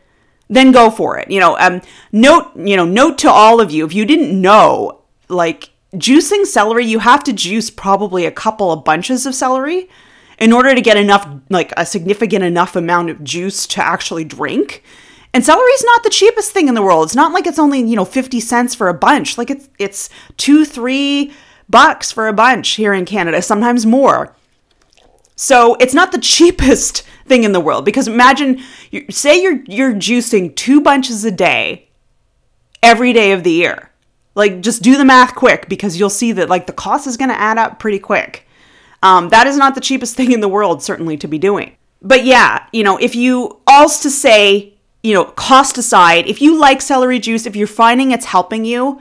then 0.48 0.72
go 0.72 0.90
for 0.90 1.18
it. 1.18 1.30
You 1.30 1.40
know, 1.40 1.58
um, 1.58 1.82
note, 2.12 2.52
you 2.56 2.78
know, 2.78 2.86
note 2.86 3.18
to 3.18 3.30
all 3.30 3.60
of 3.60 3.70
you, 3.70 3.84
if 3.84 3.92
you 3.92 4.06
didn't 4.06 4.40
know, 4.40 5.02
like 5.28 5.68
juicing 5.94 6.46
celery, 6.46 6.84
you 6.84 7.00
have 7.00 7.24
to 7.24 7.32
juice 7.32 7.70
probably 7.70 8.26
a 8.26 8.30
couple 8.30 8.72
of 8.72 8.84
bunches 8.84 9.26
of 9.26 9.34
celery 9.34 9.88
in 10.38 10.52
order 10.52 10.74
to 10.74 10.80
get 10.80 10.96
enough, 10.96 11.28
like 11.50 11.72
a 11.76 11.86
significant 11.86 12.44
enough 12.44 12.76
amount 12.76 13.10
of 13.10 13.22
juice 13.22 13.66
to 13.68 13.82
actually 13.82 14.24
drink. 14.24 14.82
And 15.32 15.44
celery 15.44 15.70
is 15.70 15.84
not 15.84 16.02
the 16.02 16.10
cheapest 16.10 16.52
thing 16.52 16.68
in 16.68 16.74
the 16.74 16.82
world. 16.82 17.06
It's 17.06 17.16
not 17.16 17.32
like 17.32 17.46
it's 17.46 17.58
only, 17.58 17.80
you 17.80 17.96
know, 17.96 18.04
50 18.04 18.40
cents 18.40 18.74
for 18.74 18.88
a 18.88 18.94
bunch. 18.94 19.36
Like 19.36 19.50
it's 19.50 19.68
it's 19.78 20.08
2 20.36 20.64
3 20.64 21.32
bucks 21.68 22.12
for 22.12 22.28
a 22.28 22.32
bunch 22.32 22.70
here 22.70 22.92
in 22.92 23.04
Canada, 23.04 23.42
sometimes 23.42 23.86
more. 23.86 24.36
So, 25.36 25.74
it's 25.80 25.94
not 25.94 26.12
the 26.12 26.20
cheapest 26.20 27.02
thing 27.26 27.42
in 27.42 27.52
the 27.52 27.60
world 27.60 27.84
because 27.84 28.06
imagine 28.06 28.60
you 28.90 29.06
say 29.10 29.42
you're 29.42 29.62
you're 29.66 29.94
juicing 29.94 30.54
two 30.54 30.80
bunches 30.80 31.24
a 31.24 31.32
day 31.32 31.88
every 32.82 33.12
day 33.12 33.32
of 33.32 33.42
the 33.42 33.50
year. 33.50 33.90
Like 34.34 34.60
just 34.60 34.82
do 34.82 34.96
the 34.96 35.04
math 35.04 35.34
quick 35.34 35.68
because 35.68 35.98
you'll 35.98 36.10
see 36.10 36.32
that 36.32 36.48
like 36.48 36.66
the 36.66 36.72
cost 36.72 37.06
is 37.06 37.16
going 37.16 37.30
to 37.30 37.40
add 37.40 37.58
up 37.58 37.78
pretty 37.78 37.98
quick. 37.98 38.46
Um, 39.02 39.28
that 39.28 39.46
is 39.46 39.56
not 39.56 39.74
the 39.74 39.80
cheapest 39.80 40.16
thing 40.16 40.32
in 40.32 40.40
the 40.40 40.48
world, 40.48 40.82
certainly 40.82 41.16
to 41.18 41.28
be 41.28 41.38
doing. 41.38 41.76
But 42.02 42.24
yeah, 42.24 42.66
you 42.72 42.82
know, 42.82 42.96
if 42.98 43.14
you 43.14 43.60
also 43.66 44.08
to 44.08 44.10
say, 44.10 44.74
you 45.02 45.14
know, 45.14 45.24
cost 45.24 45.78
aside, 45.78 46.26
if 46.26 46.40
you 46.40 46.58
like 46.58 46.82
celery 46.82 47.18
juice, 47.18 47.46
if 47.46 47.56
you're 47.56 47.66
finding 47.66 48.10
it's 48.10 48.26
helping 48.26 48.64
you, 48.64 49.00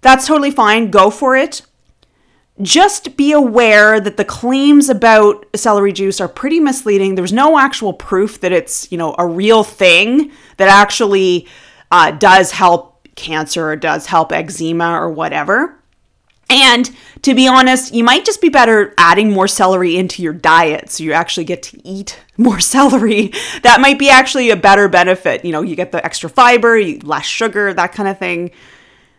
that's 0.00 0.26
totally 0.26 0.50
fine. 0.50 0.90
Go 0.90 1.10
for 1.10 1.36
it. 1.36 1.62
Just 2.60 3.16
be 3.16 3.32
aware 3.32 4.00
that 4.00 4.16
the 4.16 4.24
claims 4.24 4.88
about 4.88 5.46
celery 5.54 5.92
juice 5.92 6.20
are 6.20 6.28
pretty 6.28 6.60
misleading. 6.60 7.14
There's 7.14 7.32
no 7.32 7.58
actual 7.58 7.92
proof 7.92 8.40
that 8.40 8.52
it's, 8.52 8.90
you 8.92 8.98
know, 8.98 9.14
a 9.18 9.26
real 9.26 9.64
thing 9.64 10.30
that 10.58 10.68
actually 10.68 11.48
uh, 11.90 12.10
does 12.10 12.52
help 12.52 12.89
cancer 13.14 13.70
or 13.70 13.76
does 13.76 14.06
help 14.06 14.32
eczema 14.32 14.92
or 14.92 15.10
whatever. 15.10 15.80
And 16.50 16.90
to 17.22 17.34
be 17.34 17.46
honest, 17.46 17.94
you 17.94 18.02
might 18.02 18.24
just 18.24 18.40
be 18.40 18.48
better 18.48 18.92
adding 18.98 19.30
more 19.32 19.46
celery 19.46 19.96
into 19.96 20.20
your 20.20 20.32
diet 20.32 20.90
so 20.90 21.04
you 21.04 21.12
actually 21.12 21.44
get 21.44 21.62
to 21.64 21.88
eat 21.88 22.18
more 22.36 22.58
celery. 22.58 23.32
That 23.62 23.80
might 23.80 23.98
be 23.98 24.10
actually 24.10 24.50
a 24.50 24.56
better 24.56 24.88
benefit. 24.88 25.44
You 25.44 25.52
know, 25.52 25.62
you 25.62 25.76
get 25.76 25.92
the 25.92 26.04
extra 26.04 26.28
fiber, 26.28 26.82
less 27.02 27.24
sugar, 27.24 27.72
that 27.72 27.92
kind 27.92 28.08
of 28.08 28.18
thing, 28.18 28.50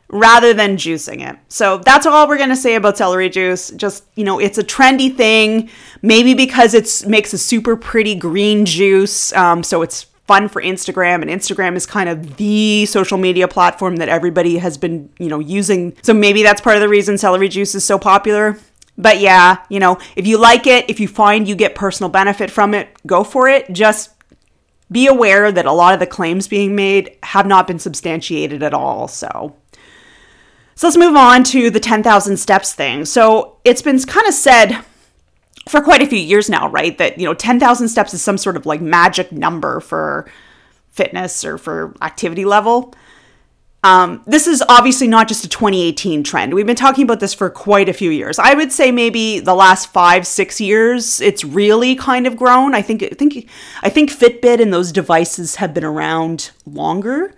rather 0.09 0.53
than 0.53 0.75
juicing 0.75 1.27
it. 1.27 1.37
So 1.47 1.77
that's 1.77 2.05
all 2.05 2.27
we're 2.27 2.37
going 2.37 2.49
to 2.49 2.55
say 2.55 2.75
about 2.75 2.97
celery 2.97 3.29
juice. 3.29 3.69
Just, 3.71 4.03
you 4.15 4.25
know, 4.25 4.39
it's 4.39 4.57
a 4.57 4.63
trendy 4.63 5.15
thing, 5.15 5.69
maybe 6.01 6.33
because 6.33 6.73
it 6.73 7.07
makes 7.07 7.31
a 7.31 7.37
super 7.37 7.77
pretty 7.77 8.13
green 8.13 8.65
juice. 8.65 9.31
Um, 9.33 9.63
so 9.63 9.81
it's 9.83 10.05
fun 10.31 10.47
for 10.47 10.61
Instagram 10.61 11.21
and 11.21 11.29
Instagram 11.29 11.75
is 11.75 11.85
kind 11.85 12.07
of 12.07 12.37
the 12.37 12.85
social 12.85 13.17
media 13.17 13.49
platform 13.49 13.97
that 13.97 14.07
everybody 14.07 14.59
has 14.59 14.77
been, 14.77 15.09
you 15.19 15.27
know, 15.27 15.39
using. 15.39 15.93
So 16.03 16.13
maybe 16.13 16.41
that's 16.41 16.61
part 16.61 16.77
of 16.77 16.81
the 16.81 16.87
reason 16.87 17.17
celery 17.17 17.49
juice 17.49 17.75
is 17.75 17.83
so 17.83 17.99
popular. 17.99 18.57
But 18.97 19.19
yeah, 19.19 19.57
you 19.67 19.81
know, 19.81 19.99
if 20.15 20.25
you 20.25 20.37
like 20.37 20.67
it, 20.67 20.89
if 20.89 21.01
you 21.01 21.09
find 21.09 21.49
you 21.49 21.55
get 21.55 21.75
personal 21.75 22.09
benefit 22.09 22.49
from 22.49 22.73
it, 22.73 22.87
go 23.05 23.25
for 23.25 23.49
it. 23.49 23.73
Just 23.73 24.11
be 24.89 25.05
aware 25.05 25.51
that 25.51 25.65
a 25.65 25.73
lot 25.73 25.93
of 25.93 25.99
the 25.99 26.07
claims 26.07 26.47
being 26.47 26.77
made 26.77 27.17
have 27.23 27.45
not 27.45 27.67
been 27.67 27.79
substantiated 27.79 28.63
at 28.63 28.73
all. 28.73 29.09
So 29.09 29.57
so 30.75 30.87
let's 30.87 30.97
move 30.97 31.17
on 31.17 31.43
to 31.55 31.69
the 31.69 31.81
10,000 31.81 32.37
steps 32.37 32.73
thing. 32.73 33.03
So 33.03 33.57
it's 33.65 33.81
been 33.81 33.99
kind 33.99 34.27
of 34.27 34.33
said 34.33 34.81
for 35.67 35.81
quite 35.81 36.01
a 36.01 36.07
few 36.07 36.19
years 36.19 36.49
now, 36.49 36.69
right? 36.69 36.97
That, 36.97 37.19
you 37.19 37.25
know, 37.25 37.33
10,000 37.33 37.87
steps 37.87 38.13
is 38.13 38.21
some 38.21 38.37
sort 38.37 38.55
of 38.57 38.65
like 38.65 38.81
magic 38.81 39.31
number 39.31 39.79
for 39.79 40.29
fitness 40.89 41.45
or 41.45 41.57
for 41.57 41.95
activity 42.01 42.45
level. 42.45 42.93
Um, 43.83 44.21
this 44.27 44.45
is 44.45 44.63
obviously 44.69 45.07
not 45.07 45.27
just 45.27 45.43
a 45.43 45.49
2018 45.49 46.23
trend. 46.23 46.53
We've 46.53 46.67
been 46.67 46.75
talking 46.75 47.03
about 47.03 47.19
this 47.19 47.33
for 47.33 47.49
quite 47.49 47.89
a 47.89 47.93
few 47.93 48.11
years. 48.11 48.37
I 48.37 48.53
would 48.53 48.71
say 48.71 48.91
maybe 48.91 49.39
the 49.39 49.55
last 49.55 49.91
five, 49.91 50.27
six 50.27 50.61
years, 50.61 51.19
it's 51.19 51.43
really 51.43 51.95
kind 51.95 52.27
of 52.27 52.35
grown. 52.35 52.75
I 52.75 52.83
think, 52.83 53.01
I 53.01 53.09
think, 53.09 53.49
I 53.81 53.89
think 53.89 54.11
Fitbit 54.11 54.61
and 54.61 54.71
those 54.71 54.91
devices 54.91 55.55
have 55.55 55.73
been 55.73 55.83
around 55.83 56.51
longer. 56.67 57.33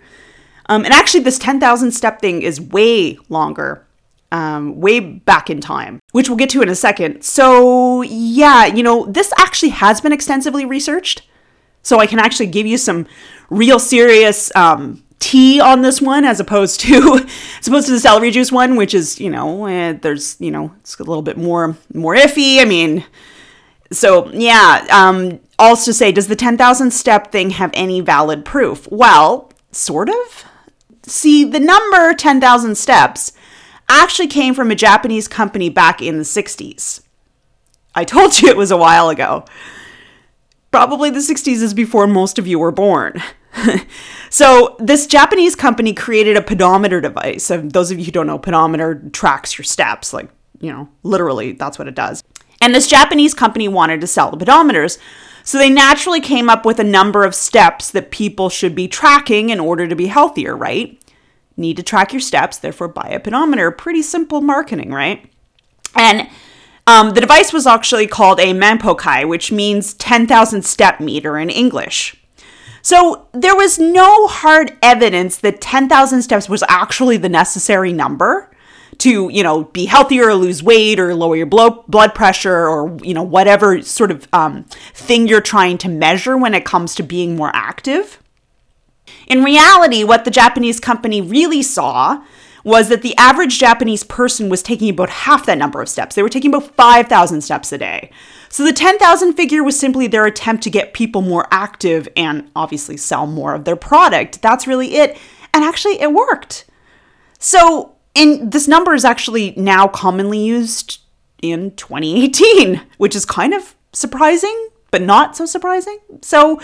Um, 0.66 0.84
and 0.84 0.92
actually, 0.92 1.20
this 1.20 1.38
10,000 1.38 1.92
step 1.92 2.20
thing 2.20 2.42
is 2.42 2.60
way 2.60 3.18
longer 3.30 3.86
um, 4.32 4.80
way 4.80 5.00
back 5.00 5.50
in 5.50 5.60
time, 5.60 6.00
which 6.12 6.28
we'll 6.28 6.38
get 6.38 6.50
to 6.50 6.62
in 6.62 6.68
a 6.68 6.74
second. 6.74 7.22
So, 7.22 8.02
yeah, 8.02 8.66
you 8.66 8.82
know, 8.82 9.06
this 9.06 9.32
actually 9.38 9.70
has 9.70 10.00
been 10.00 10.12
extensively 10.12 10.64
researched. 10.64 11.22
So, 11.82 11.98
I 11.98 12.06
can 12.06 12.18
actually 12.18 12.46
give 12.46 12.66
you 12.66 12.78
some 12.78 13.06
real 13.50 13.78
serious 13.78 14.54
um, 14.56 15.04
tea 15.18 15.60
on 15.60 15.82
this 15.82 16.02
one 16.02 16.24
as 16.24 16.40
opposed 16.40 16.80
to 16.80 17.26
as 17.58 17.68
opposed 17.68 17.86
to 17.86 17.92
the 17.92 18.00
celery 18.00 18.30
juice 18.30 18.52
one, 18.52 18.76
which 18.76 18.94
is, 18.94 19.20
you 19.20 19.30
know, 19.30 19.66
eh, 19.66 19.94
there's, 19.94 20.36
you 20.40 20.50
know, 20.50 20.72
it's 20.80 20.98
a 20.98 21.02
little 21.02 21.22
bit 21.22 21.36
more 21.36 21.76
more 21.92 22.14
iffy. 22.14 22.60
I 22.60 22.64
mean, 22.64 23.04
so 23.90 24.30
yeah, 24.32 24.86
um, 24.90 25.40
also 25.58 25.92
say, 25.92 26.12
does 26.12 26.28
the 26.28 26.36
10,000 26.36 26.90
step 26.90 27.30
thing 27.30 27.50
have 27.50 27.70
any 27.74 28.00
valid 28.00 28.44
proof? 28.44 28.88
Well, 28.90 29.52
sort 29.72 30.08
of. 30.08 30.44
See, 31.04 31.44
the 31.44 31.60
number 31.60 32.14
10,000 32.14 32.76
steps 32.76 33.32
actually 33.88 34.28
came 34.28 34.54
from 34.54 34.70
a 34.70 34.74
Japanese 34.74 35.28
company 35.28 35.68
back 35.68 36.00
in 36.00 36.18
the 36.18 36.24
60s. 36.24 37.02
I 37.94 38.04
told 38.04 38.40
you 38.40 38.48
it 38.48 38.56
was 38.56 38.70
a 38.70 38.76
while 38.76 39.08
ago. 39.08 39.44
Probably 40.70 41.10
the 41.10 41.20
60s 41.20 41.62
is 41.62 41.74
before 41.74 42.06
most 42.06 42.38
of 42.38 42.46
you 42.46 42.58
were 42.58 42.72
born. 42.72 43.22
so, 44.30 44.76
this 44.80 45.06
Japanese 45.06 45.54
company 45.54 45.92
created 45.92 46.36
a 46.36 46.42
pedometer 46.42 47.00
device. 47.00 47.50
And 47.50 47.70
those 47.70 47.92
of 47.92 47.98
you 47.98 48.06
who 48.06 48.10
don't 48.10 48.26
know, 48.26 48.38
pedometer 48.38 48.96
tracks 49.12 49.56
your 49.56 49.64
steps. 49.64 50.12
Like, 50.12 50.28
you 50.60 50.72
know, 50.72 50.88
literally, 51.04 51.52
that's 51.52 51.78
what 51.78 51.86
it 51.86 51.94
does. 51.94 52.22
And 52.60 52.74
this 52.74 52.88
Japanese 52.88 53.34
company 53.34 53.68
wanted 53.68 54.00
to 54.00 54.06
sell 54.08 54.30
the 54.30 54.44
pedometers. 54.44 54.98
So, 55.44 55.58
they 55.58 55.70
naturally 55.70 56.20
came 56.20 56.50
up 56.50 56.66
with 56.66 56.80
a 56.80 56.84
number 56.84 57.24
of 57.24 57.34
steps 57.34 57.90
that 57.92 58.10
people 58.10 58.48
should 58.48 58.74
be 58.74 58.88
tracking 58.88 59.50
in 59.50 59.60
order 59.60 59.86
to 59.86 59.94
be 59.94 60.06
healthier, 60.06 60.56
right? 60.56 61.00
Need 61.56 61.76
to 61.76 61.82
track 61.82 62.12
your 62.12 62.20
steps, 62.20 62.58
therefore 62.58 62.88
buy 62.88 63.08
a 63.08 63.20
pedometer. 63.20 63.70
Pretty 63.70 64.02
simple 64.02 64.40
marketing, 64.40 64.90
right? 64.92 65.30
And 65.94 66.28
um, 66.86 67.10
the 67.10 67.20
device 67.20 67.52
was 67.52 67.66
actually 67.66 68.06
called 68.06 68.40
a 68.40 68.52
Manpokai, 68.52 69.26
which 69.26 69.50
means 69.50 69.94
10,000 69.94 70.62
step 70.64 71.00
meter 71.00 71.38
in 71.38 71.50
English. 71.50 72.16
So 72.82 73.28
there 73.32 73.56
was 73.56 73.78
no 73.78 74.26
hard 74.26 74.76
evidence 74.82 75.38
that 75.38 75.62
10,000 75.62 76.20
steps 76.20 76.48
was 76.48 76.62
actually 76.68 77.16
the 77.16 77.30
necessary 77.30 77.94
number 77.94 78.50
to, 78.98 79.30
you 79.30 79.42
know, 79.42 79.64
be 79.64 79.86
healthier 79.86 80.28
or 80.28 80.34
lose 80.34 80.62
weight 80.62 81.00
or 81.00 81.14
lower 81.14 81.34
your 81.34 81.46
blood 81.46 82.14
pressure 82.14 82.68
or, 82.68 82.96
you 83.02 83.14
know, 83.14 83.22
whatever 83.22 83.80
sort 83.80 84.10
of 84.10 84.28
um, 84.34 84.64
thing 84.92 85.26
you're 85.26 85.40
trying 85.40 85.78
to 85.78 85.88
measure 85.88 86.36
when 86.36 86.52
it 86.52 86.66
comes 86.66 86.94
to 86.96 87.02
being 87.02 87.36
more 87.36 87.50
active. 87.54 88.22
In 89.26 89.44
reality, 89.44 90.04
what 90.04 90.24
the 90.24 90.30
Japanese 90.30 90.80
company 90.80 91.20
really 91.20 91.62
saw 91.62 92.22
was 92.64 92.88
that 92.88 93.02
the 93.02 93.16
average 93.16 93.58
Japanese 93.58 94.02
person 94.02 94.48
was 94.48 94.62
taking 94.62 94.88
about 94.88 95.10
half 95.10 95.44
that 95.46 95.58
number 95.58 95.82
of 95.82 95.88
steps. 95.88 96.14
They 96.14 96.22
were 96.22 96.30
taking 96.30 96.54
about 96.54 96.74
5,000 96.74 97.42
steps 97.42 97.72
a 97.72 97.78
day. 97.78 98.10
So 98.48 98.64
the 98.64 98.72
10,000 98.72 99.34
figure 99.34 99.62
was 99.62 99.78
simply 99.78 100.06
their 100.06 100.24
attempt 100.24 100.62
to 100.62 100.70
get 100.70 100.94
people 100.94 101.20
more 101.20 101.46
active 101.50 102.08
and 102.16 102.50
obviously 102.56 102.96
sell 102.96 103.26
more 103.26 103.54
of 103.54 103.64
their 103.64 103.76
product. 103.76 104.40
That's 104.40 104.66
really 104.66 104.96
it. 104.96 105.18
And 105.52 105.62
actually, 105.62 106.00
it 106.00 106.12
worked. 106.12 106.64
So, 107.38 107.94
in 108.14 108.50
this 108.50 108.66
number 108.66 108.94
is 108.94 109.04
actually 109.04 109.54
now 109.56 109.86
commonly 109.86 110.38
used 110.38 111.00
in 111.42 111.72
2018, 111.76 112.80
which 112.96 113.14
is 113.14 113.24
kind 113.24 113.52
of 113.52 113.76
surprising, 113.92 114.68
but 114.90 115.02
not 115.02 115.36
so 115.36 115.46
surprising. 115.46 115.98
So, 116.22 116.60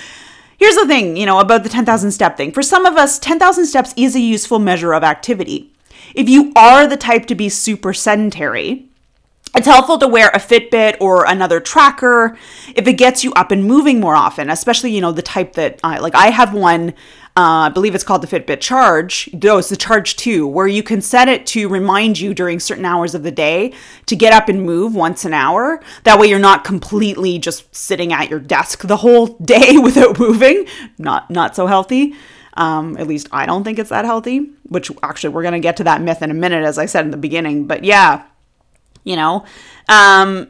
Here's 0.60 0.76
the 0.76 0.86
thing, 0.86 1.16
you 1.16 1.24
know, 1.24 1.40
about 1.40 1.62
the 1.62 1.70
10,000 1.70 2.10
step 2.10 2.36
thing. 2.36 2.52
For 2.52 2.62
some 2.62 2.84
of 2.84 2.98
us, 2.98 3.18
10,000 3.18 3.64
steps 3.64 3.94
is 3.96 4.14
a 4.14 4.20
useful 4.20 4.58
measure 4.58 4.92
of 4.92 5.02
activity. 5.02 5.72
If 6.14 6.28
you 6.28 6.52
are 6.54 6.86
the 6.86 6.98
type 6.98 7.24
to 7.26 7.34
be 7.34 7.48
super 7.48 7.94
sedentary, 7.94 8.86
it's 9.56 9.66
helpful 9.66 9.96
to 9.96 10.06
wear 10.06 10.28
a 10.28 10.38
Fitbit 10.38 10.98
or 11.00 11.24
another 11.24 11.60
tracker 11.60 12.36
if 12.76 12.86
it 12.86 12.98
gets 12.98 13.24
you 13.24 13.32
up 13.32 13.50
and 13.50 13.64
moving 13.64 14.00
more 14.00 14.14
often, 14.14 14.50
especially, 14.50 14.92
you 14.92 15.00
know, 15.00 15.12
the 15.12 15.22
type 15.22 15.54
that 15.54 15.80
I 15.82 15.98
like. 15.98 16.14
I 16.14 16.26
have 16.26 16.52
one 16.52 16.92
uh, 17.36 17.66
I 17.66 17.68
believe 17.68 17.94
it's 17.94 18.02
called 18.02 18.22
the 18.22 18.26
Fitbit 18.26 18.60
Charge. 18.60 19.30
No, 19.32 19.58
it's 19.58 19.68
the 19.68 19.76
Charge 19.76 20.16
2, 20.16 20.48
where 20.48 20.66
you 20.66 20.82
can 20.82 21.00
set 21.00 21.28
it 21.28 21.46
to 21.46 21.68
remind 21.68 22.18
you 22.18 22.34
during 22.34 22.58
certain 22.58 22.84
hours 22.84 23.14
of 23.14 23.22
the 23.22 23.30
day 23.30 23.72
to 24.06 24.16
get 24.16 24.32
up 24.32 24.48
and 24.48 24.62
move 24.62 24.96
once 24.96 25.24
an 25.24 25.32
hour. 25.32 25.80
That 26.02 26.18
way 26.18 26.26
you're 26.26 26.40
not 26.40 26.64
completely 26.64 27.38
just 27.38 27.72
sitting 27.74 28.12
at 28.12 28.30
your 28.30 28.40
desk 28.40 28.82
the 28.82 28.96
whole 28.96 29.28
day 29.38 29.78
without 29.82 30.18
moving. 30.18 30.66
Not 30.98 31.30
not 31.30 31.54
so 31.54 31.66
healthy. 31.68 32.14
Um, 32.54 32.96
at 32.96 33.06
least 33.06 33.28
I 33.30 33.46
don't 33.46 33.62
think 33.62 33.78
it's 33.78 33.90
that 33.90 34.04
healthy, 34.04 34.50
which 34.64 34.90
actually 35.02 35.30
we're 35.30 35.42
going 35.42 35.52
to 35.52 35.60
get 35.60 35.76
to 35.76 35.84
that 35.84 36.02
myth 36.02 36.22
in 36.22 36.32
a 36.32 36.34
minute, 36.34 36.64
as 36.64 36.78
I 36.78 36.86
said 36.86 37.04
in 37.04 37.12
the 37.12 37.16
beginning. 37.16 37.68
But 37.68 37.84
yeah, 37.84 38.24
you 39.04 39.14
know, 39.14 39.44
um, 39.88 40.48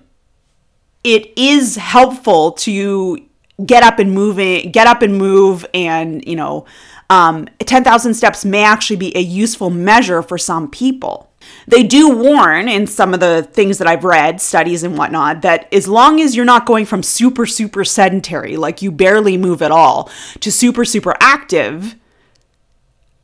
it 1.04 1.36
is 1.36 1.76
helpful 1.76 2.52
to 2.52 3.18
get 3.64 3.82
up 3.82 3.98
and 3.98 4.12
moving, 4.12 4.70
get 4.70 4.86
up 4.86 5.02
and 5.02 5.16
move, 5.16 5.66
and 5.74 6.24
you 6.26 6.36
know, 6.36 6.66
um, 7.10 7.48
10,000 7.58 8.14
steps 8.14 8.44
may 8.44 8.64
actually 8.64 8.96
be 8.96 9.16
a 9.16 9.20
useful 9.20 9.70
measure 9.70 10.22
for 10.22 10.38
some 10.38 10.70
people. 10.70 11.30
They 11.66 11.82
do 11.82 12.14
warn 12.14 12.68
in 12.68 12.86
some 12.86 13.14
of 13.14 13.20
the 13.20 13.42
things 13.42 13.78
that 13.78 13.88
I've 13.88 14.04
read, 14.04 14.40
studies 14.40 14.82
and 14.84 14.96
whatnot, 14.96 15.42
that 15.42 15.72
as 15.72 15.88
long 15.88 16.20
as 16.20 16.36
you're 16.36 16.44
not 16.44 16.66
going 16.66 16.86
from 16.86 17.02
super, 17.02 17.46
super 17.46 17.84
sedentary, 17.84 18.56
like 18.56 18.82
you 18.82 18.92
barely 18.92 19.36
move 19.36 19.62
at 19.62 19.72
all, 19.72 20.10
to 20.40 20.52
super, 20.52 20.84
super 20.84 21.14
active, 21.20 21.96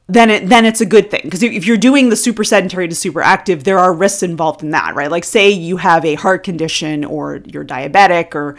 then 0.08 0.30
it 0.30 0.48
then 0.48 0.64
it's 0.64 0.80
a 0.80 0.86
good 0.86 1.10
thing. 1.10 1.22
Because 1.25 1.42
if 1.42 1.66
you're 1.66 1.76
doing 1.76 2.10
the 2.10 2.16
super 2.16 2.44
sedentary 2.44 2.86
to 2.88 2.94
super 2.94 3.22
active 3.22 3.64
there 3.64 3.78
are 3.78 3.92
risks 3.92 4.22
involved 4.22 4.62
in 4.62 4.70
that 4.70 4.94
right? 4.94 5.10
Like 5.10 5.25
say 5.25 5.50
you 5.50 5.78
have 5.78 6.04
a 6.04 6.14
heart 6.14 6.44
condition 6.44 7.04
or 7.04 7.42
you're 7.46 7.64
diabetic 7.64 8.34
or 8.34 8.56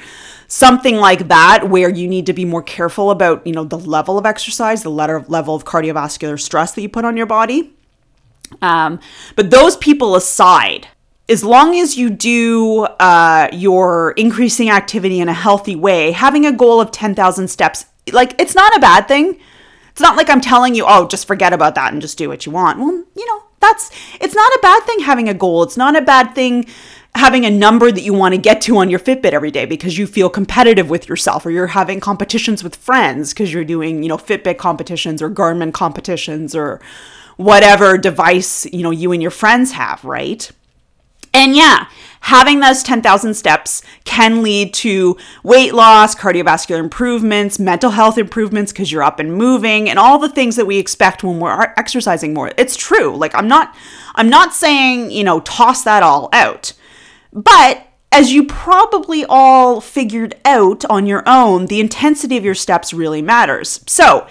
something 0.48 0.98
like 0.98 1.28
that 1.30 1.70
where 1.70 1.90
you 1.90 2.08
need 2.08 2.26
to 2.26 2.34
be 2.34 2.46
more 2.46 2.64
careful 2.64 3.12
about 3.12 3.46
you 3.48 3.54
know 3.54 3.64
the 3.64 3.78
level 3.78 4.18
of 4.18 4.26
exercise 4.26 4.84
the 4.84 4.90
level 4.90 5.56
of 5.56 5.64
cardiovascular 5.64 6.40
stress 6.40 6.74
that 6.74 6.82
you 6.82 6.90
put 6.90 7.06
on 7.06 7.16
your 7.16 7.26
body. 7.28 7.74
Um, 8.62 9.00
but 9.36 9.50
those 9.50 9.78
people 9.78 10.16
aside 10.16 10.88
as 11.30 11.44
long 11.44 11.78
as 11.78 11.98
you 11.98 12.10
do 12.10 12.84
uh, 12.84 13.50
your 13.52 14.12
increasing 14.12 14.70
activity 14.70 15.20
in 15.20 15.28
a 15.28 15.34
healthy 15.34 15.76
way 15.76 16.12
having 16.12 16.46
a 16.46 16.52
goal 16.52 16.80
of 16.80 16.92
10000 16.92 17.48
steps 17.50 17.86
like 18.14 18.40
it's 18.40 18.56
not 18.56 18.76
a 18.76 18.80
bad 18.80 19.08
thing 19.08 19.38
it's 19.98 20.04
not 20.04 20.16
like 20.16 20.30
I'm 20.30 20.42
telling 20.42 20.76
you, 20.76 20.86
oh, 20.88 21.08
just 21.08 21.26
forget 21.26 21.54
about 21.54 21.74
that 21.74 21.92
and 21.92 22.04
just 22.04 22.20
do 22.20 22.30
what 22.30 22.46
you 22.46 22.52
want. 22.52 22.78
Well, 22.78 23.04
you 23.16 23.26
know, 23.26 23.42
that's 23.60 23.90
it's 24.22 24.36
not 24.36 24.54
a 24.54 24.60
bad 24.62 24.84
thing 24.84 25.00
having 25.00 25.28
a 25.28 25.34
goal. 25.34 25.64
It's 25.64 25.76
not 25.76 25.96
a 25.96 26.04
bad 26.04 26.36
thing 26.36 26.68
having 27.16 27.48
a 27.48 27.50
number 27.50 27.92
that 27.92 28.02
you 28.02 28.14
want 28.14 28.36
to 28.36 28.40
get 28.40 28.62
to 28.62 28.78
on 28.78 28.92
your 28.92 29.00
Fitbit 29.00 29.32
every 29.32 29.50
day 29.50 29.66
because 29.66 29.98
you 29.98 30.06
feel 30.06 30.30
competitive 30.30 30.88
with 30.88 31.10
yourself 31.10 31.48
or 31.48 31.50
you're 31.50 31.66
having 31.66 32.00
competitions 32.00 32.64
with 32.64 32.76
friends 32.76 33.34
because 33.34 33.52
you're 33.52 33.66
doing, 33.66 34.04
you 34.04 34.10
know, 34.10 34.18
Fitbit 34.18 34.60
competitions 34.60 35.20
or 35.20 35.32
Garmin 35.32 35.74
competitions 35.74 36.56
or 36.56 36.80
whatever 37.38 37.98
device, 37.98 38.68
you 38.68 38.84
know, 38.84 38.92
you 38.92 39.12
and 39.14 39.22
your 39.24 39.32
friends 39.32 39.72
have, 39.72 40.06
right? 40.06 40.52
And 41.38 41.56
yeah, 41.56 41.88
having 42.22 42.62
those 42.62 42.82
10,000 42.82 43.36
steps 43.36 43.84
can 44.06 44.42
lead 44.42 44.74
to 44.74 45.16
weight 45.44 45.72
loss, 45.72 46.16
cardiovascular 46.16 46.80
improvements, 46.80 47.60
mental 47.60 47.92
health 47.92 48.18
improvements 48.18 48.72
because 48.72 48.92
you're 48.92 49.04
up 49.04 49.20
and 49.20 49.36
moving 49.36 49.88
and 49.88 50.00
all 50.00 50.18
the 50.18 50.30
things 50.30 50.56
that 50.56 50.66
we 50.66 50.80
expect 50.80 51.24
when 51.24 51.40
we're 51.40 51.74
exercising 51.78 52.34
more. 52.34 52.52
It's 52.58 52.76
true. 52.76 53.16
Like 53.16 53.36
I'm 53.36 53.48
not 53.48 53.76
I'm 54.16 54.30
not 54.30 54.56
saying, 54.56 55.12
you 55.12 55.24
know, 55.24 55.42
toss 55.42 55.84
that 55.84 56.02
all 56.02 56.28
out. 56.34 56.74
But 57.32 57.86
as 58.12 58.34
you 58.34 58.48
probably 58.48 59.24
all 59.30 59.80
figured 59.80 60.34
out 60.44 60.86
on 60.86 61.06
your 61.06 61.22
own, 61.28 61.68
the 61.68 61.80
intensity 61.80 62.36
of 62.36 62.44
your 62.44 62.56
steps 62.56 62.96
really 62.96 63.22
matters. 63.22 63.82
So, 63.86 64.26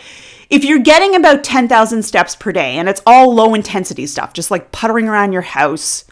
if 0.50 0.64
you're 0.64 0.80
getting 0.80 1.14
about 1.14 1.44
10,000 1.44 2.02
steps 2.02 2.34
per 2.34 2.50
day 2.50 2.78
and 2.78 2.88
it's 2.88 3.02
all 3.06 3.32
low 3.32 3.54
intensity 3.54 4.06
stuff, 4.06 4.32
just 4.32 4.50
like 4.50 4.72
puttering 4.72 5.08
around 5.08 5.32
your 5.32 5.42
house, 5.42 6.04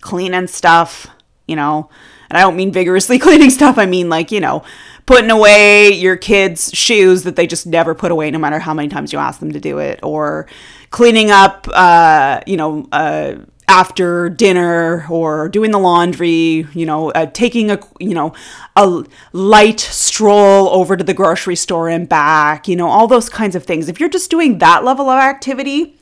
cleaning 0.00 0.46
stuff, 0.46 1.06
you 1.46 1.56
know. 1.56 1.90
And 2.30 2.36
I 2.36 2.42
don't 2.42 2.56
mean 2.56 2.72
vigorously 2.72 3.18
cleaning 3.20 3.50
stuff, 3.50 3.78
I 3.78 3.86
mean 3.86 4.08
like, 4.08 4.30
you 4.30 4.40
know, 4.40 4.62
putting 5.06 5.30
away 5.30 5.90
your 5.90 6.16
kids' 6.16 6.70
shoes 6.74 7.22
that 7.22 7.36
they 7.36 7.46
just 7.46 7.66
never 7.66 7.94
put 7.94 8.10
away 8.10 8.30
no 8.30 8.38
matter 8.38 8.58
how 8.58 8.74
many 8.74 8.88
times 8.88 9.12
you 9.12 9.18
ask 9.18 9.40
them 9.40 9.52
to 9.52 9.60
do 9.60 9.78
it, 9.78 10.00
or 10.02 10.46
cleaning 10.90 11.30
up, 11.30 11.66
uh, 11.72 12.40
you 12.46 12.56
know, 12.56 12.86
uh, 12.92 13.36
after 13.68 14.30
dinner 14.30 15.06
or 15.10 15.48
doing 15.48 15.70
the 15.70 15.78
laundry, 15.78 16.66
you 16.72 16.86
know, 16.86 17.10
uh, 17.10 17.26
taking 17.26 17.70
a, 17.70 17.78
you 18.00 18.14
know, 18.14 18.32
a 18.76 19.04
light 19.32 19.78
stroll 19.78 20.68
over 20.70 20.96
to 20.96 21.04
the 21.04 21.12
grocery 21.12 21.54
store 21.54 21.88
and 21.88 22.08
back, 22.08 22.66
you 22.66 22.74
know, 22.74 22.88
all 22.88 23.06
those 23.06 23.28
kinds 23.28 23.54
of 23.54 23.64
things. 23.64 23.88
If 23.88 24.00
you're 24.00 24.08
just 24.08 24.30
doing 24.30 24.58
that 24.58 24.84
level 24.84 25.10
of 25.10 25.18
activity, 25.18 25.97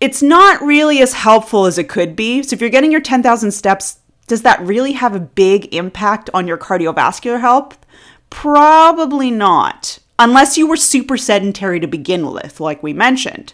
it's 0.00 0.22
not 0.22 0.62
really 0.62 1.00
as 1.00 1.12
helpful 1.12 1.66
as 1.66 1.78
it 1.78 1.88
could 1.88 2.16
be. 2.16 2.42
So 2.42 2.54
if 2.54 2.60
you're 2.60 2.70
getting 2.70 2.90
your 2.90 3.00
10,000 3.00 3.50
steps, 3.52 3.98
does 4.26 4.42
that 4.42 4.60
really 4.60 4.92
have 4.92 5.14
a 5.14 5.20
big 5.20 5.74
impact 5.74 6.30
on 6.32 6.46
your 6.46 6.56
cardiovascular 6.56 7.40
health? 7.40 7.78
Probably 8.30 9.30
not, 9.30 9.98
unless 10.18 10.56
you 10.56 10.66
were 10.66 10.76
super 10.76 11.16
sedentary 11.16 11.80
to 11.80 11.86
begin 11.86 12.30
with, 12.30 12.60
like 12.60 12.82
we 12.82 12.92
mentioned. 12.92 13.52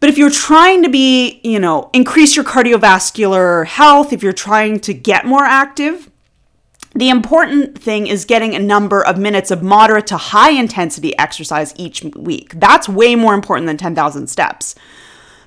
But 0.00 0.10
if 0.10 0.18
you're 0.18 0.30
trying 0.30 0.82
to 0.82 0.88
be, 0.88 1.40
you 1.42 1.58
know, 1.58 1.90
increase 1.92 2.36
your 2.36 2.44
cardiovascular 2.44 3.66
health, 3.66 4.12
if 4.12 4.22
you're 4.22 4.32
trying 4.32 4.80
to 4.80 4.94
get 4.94 5.24
more 5.24 5.44
active, 5.44 6.10
the 6.98 7.10
important 7.10 7.80
thing 7.80 8.08
is 8.08 8.24
getting 8.24 8.56
a 8.56 8.58
number 8.58 9.04
of 9.04 9.16
minutes 9.16 9.52
of 9.52 9.62
moderate 9.62 10.08
to 10.08 10.16
high 10.16 10.50
intensity 10.50 11.16
exercise 11.16 11.72
each 11.76 12.02
week. 12.16 12.54
That's 12.58 12.88
way 12.88 13.14
more 13.14 13.34
important 13.34 13.68
than 13.68 13.76
10,000 13.76 14.26
steps. 14.26 14.74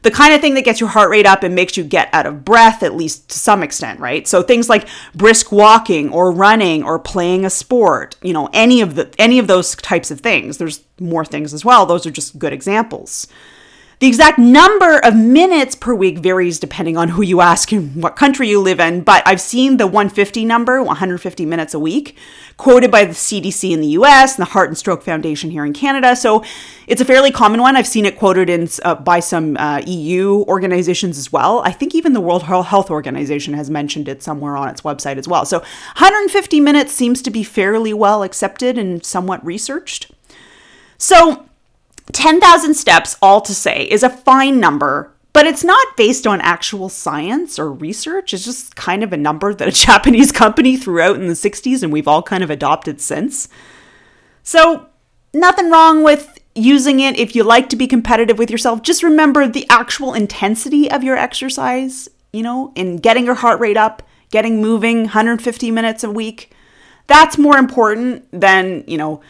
The 0.03 0.11
kind 0.11 0.33
of 0.33 0.39
thing 0.39 0.53
that 0.53 0.63
gets 0.63 0.79
your 0.79 0.89
heart 0.89 1.09
rate 1.09 1.25
up 1.25 1.43
and 1.43 1.53
makes 1.53 1.75
you 1.75 1.83
get 1.83 2.09
out 2.13 2.25
of 2.25 2.45
breath, 2.45 2.83
at 2.83 2.95
least 2.95 3.29
to 3.29 3.37
some 3.37 3.61
extent, 3.61 3.99
right? 3.99 4.25
So 4.27 4.41
things 4.41 4.69
like 4.69 4.87
brisk 5.13 5.51
walking 5.51 6.09
or 6.11 6.31
running 6.31 6.83
or 6.83 6.97
playing 6.97 7.45
a 7.45 7.49
sport, 7.49 8.15
you 8.21 8.31
know, 8.31 8.49
any 8.53 8.79
of 8.79 8.95
the 8.95 9.13
any 9.19 9.37
of 9.37 9.47
those 9.47 9.75
types 9.75 10.09
of 10.09 10.21
things. 10.21 10.57
There's 10.57 10.83
more 10.99 11.25
things 11.25 11.53
as 11.53 11.65
well. 11.65 11.85
Those 11.85 12.07
are 12.07 12.11
just 12.11 12.39
good 12.39 12.53
examples. 12.53 13.27
The 14.01 14.07
exact 14.07 14.39
number 14.39 14.97
of 14.97 15.15
minutes 15.15 15.75
per 15.75 15.93
week 15.93 16.17
varies 16.17 16.57
depending 16.57 16.97
on 16.97 17.09
who 17.09 17.21
you 17.21 17.39
ask 17.39 17.71
and 17.71 18.01
what 18.01 18.15
country 18.15 18.49
you 18.49 18.59
live 18.59 18.79
in, 18.79 19.03
but 19.03 19.21
I've 19.27 19.39
seen 19.39 19.77
the 19.77 19.85
150 19.85 20.43
number, 20.43 20.81
150 20.81 21.45
minutes 21.45 21.75
a 21.75 21.79
week, 21.79 22.17
quoted 22.57 22.89
by 22.89 23.05
the 23.05 23.13
CDC 23.13 23.69
in 23.69 23.79
the 23.79 23.89
US 23.89 24.35
and 24.35 24.41
the 24.41 24.49
Heart 24.49 24.69
and 24.69 24.77
Stroke 24.79 25.03
Foundation 25.03 25.51
here 25.51 25.63
in 25.63 25.73
Canada. 25.73 26.15
So 26.15 26.43
it's 26.87 26.99
a 26.99 27.05
fairly 27.05 27.29
common 27.29 27.61
one. 27.61 27.77
I've 27.77 27.85
seen 27.85 28.07
it 28.07 28.17
quoted 28.17 28.49
in 28.49 28.67
uh, 28.81 28.95
by 28.95 29.19
some 29.19 29.55
uh, 29.57 29.83
EU 29.85 30.45
organizations 30.47 31.19
as 31.19 31.31
well. 31.31 31.59
I 31.59 31.71
think 31.71 31.93
even 31.93 32.13
the 32.13 32.21
World 32.21 32.41
Health 32.41 32.89
Organization 32.89 33.53
has 33.53 33.69
mentioned 33.69 34.09
it 34.09 34.23
somewhere 34.23 34.57
on 34.57 34.67
its 34.67 34.81
website 34.81 35.17
as 35.17 35.27
well. 35.27 35.45
So 35.45 35.59
150 35.59 36.59
minutes 36.59 36.91
seems 36.91 37.21
to 37.21 37.29
be 37.29 37.43
fairly 37.43 37.93
well 37.93 38.23
accepted 38.23 38.79
and 38.79 39.05
somewhat 39.05 39.45
researched. 39.45 40.09
So 40.97 41.45
10,000 42.13 42.73
steps, 42.73 43.17
all 43.21 43.41
to 43.41 43.53
say, 43.53 43.83
is 43.83 44.03
a 44.03 44.09
fine 44.09 44.59
number, 44.59 45.13
but 45.33 45.47
it's 45.47 45.63
not 45.63 45.95
based 45.95 46.27
on 46.27 46.41
actual 46.41 46.89
science 46.89 47.57
or 47.57 47.71
research. 47.71 48.33
It's 48.33 48.43
just 48.43 48.75
kind 48.75 49.03
of 49.03 49.13
a 49.13 49.17
number 49.17 49.53
that 49.53 49.67
a 49.67 49.71
Japanese 49.85 50.31
company 50.31 50.75
threw 50.77 51.01
out 51.01 51.15
in 51.15 51.27
the 51.27 51.33
60s 51.33 51.83
and 51.83 51.91
we've 51.91 52.07
all 52.07 52.23
kind 52.23 52.43
of 52.43 52.49
adopted 52.49 52.99
since. 52.99 53.47
So, 54.43 54.87
nothing 55.33 55.69
wrong 55.69 56.03
with 56.03 56.37
using 56.55 56.99
it 56.99 57.17
if 57.17 57.35
you 57.35 57.43
like 57.43 57.69
to 57.69 57.75
be 57.75 57.87
competitive 57.87 58.37
with 58.37 58.51
yourself. 58.51 58.81
Just 58.81 59.03
remember 59.03 59.47
the 59.47 59.65
actual 59.69 60.13
intensity 60.13 60.91
of 60.91 61.03
your 61.03 61.15
exercise, 61.15 62.09
you 62.33 62.43
know, 62.43 62.73
in 62.75 62.97
getting 62.97 63.25
your 63.25 63.35
heart 63.35 63.59
rate 63.59 63.77
up, 63.77 64.03
getting 64.31 64.61
moving 64.61 65.03
150 65.03 65.71
minutes 65.71 66.03
a 66.03 66.11
week. 66.11 66.53
That's 67.07 67.37
more 67.37 67.57
important 67.57 68.27
than, 68.31 68.83
you 68.87 68.97
know, 68.97 69.21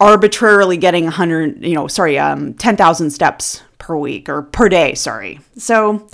arbitrarily 0.00 0.76
getting 0.76 1.04
100, 1.04 1.64
you 1.64 1.74
know, 1.74 1.86
sorry, 1.86 2.18
um, 2.18 2.54
10,000 2.54 3.10
steps 3.10 3.62
per 3.78 3.96
week 3.96 4.28
or 4.28 4.42
per 4.42 4.68
day, 4.68 4.94
sorry. 4.94 5.40
So, 5.56 6.06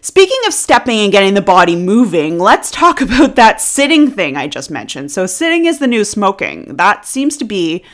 speaking 0.00 0.38
of 0.46 0.52
stepping 0.52 0.98
and 0.98 1.12
getting 1.12 1.34
the 1.34 1.42
body 1.42 1.76
moving, 1.76 2.38
let's 2.38 2.70
talk 2.70 3.00
about 3.02 3.36
that 3.36 3.60
sitting 3.60 4.10
thing 4.10 4.36
I 4.36 4.48
just 4.48 4.70
mentioned. 4.70 5.10
So, 5.10 5.26
sitting 5.26 5.64
is 5.64 5.78
the 5.78 5.86
new 5.86 6.04
smoking. 6.04 6.76
That 6.76 7.06
seems 7.06 7.36
to 7.38 7.44
be 7.44 7.84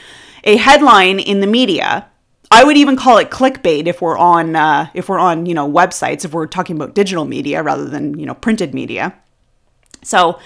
a 0.45 0.57
headline 0.57 1.19
in 1.19 1.41
the 1.41 1.47
media. 1.47 2.09
I 2.51 2.65
would 2.65 2.77
even 2.77 2.97
call 2.97 3.19
it 3.19 3.31
clickbait 3.31 3.87
if 3.87 4.01
we're 4.01 4.17
on 4.17 4.57
uh, 4.57 4.89
if 4.95 5.09
we're 5.09 5.19
on 5.19 5.45
you 5.45 5.53
know 5.53 5.71
websites 5.71 6.25
if 6.25 6.33
we're 6.33 6.47
talking 6.47 6.77
about 6.77 6.95
digital 6.95 7.27
media 7.27 7.63
rather 7.63 7.85
than 7.85 8.19
you 8.19 8.25
know 8.25 8.35
printed 8.35 8.73
media. 8.73 9.15
So 10.03 10.39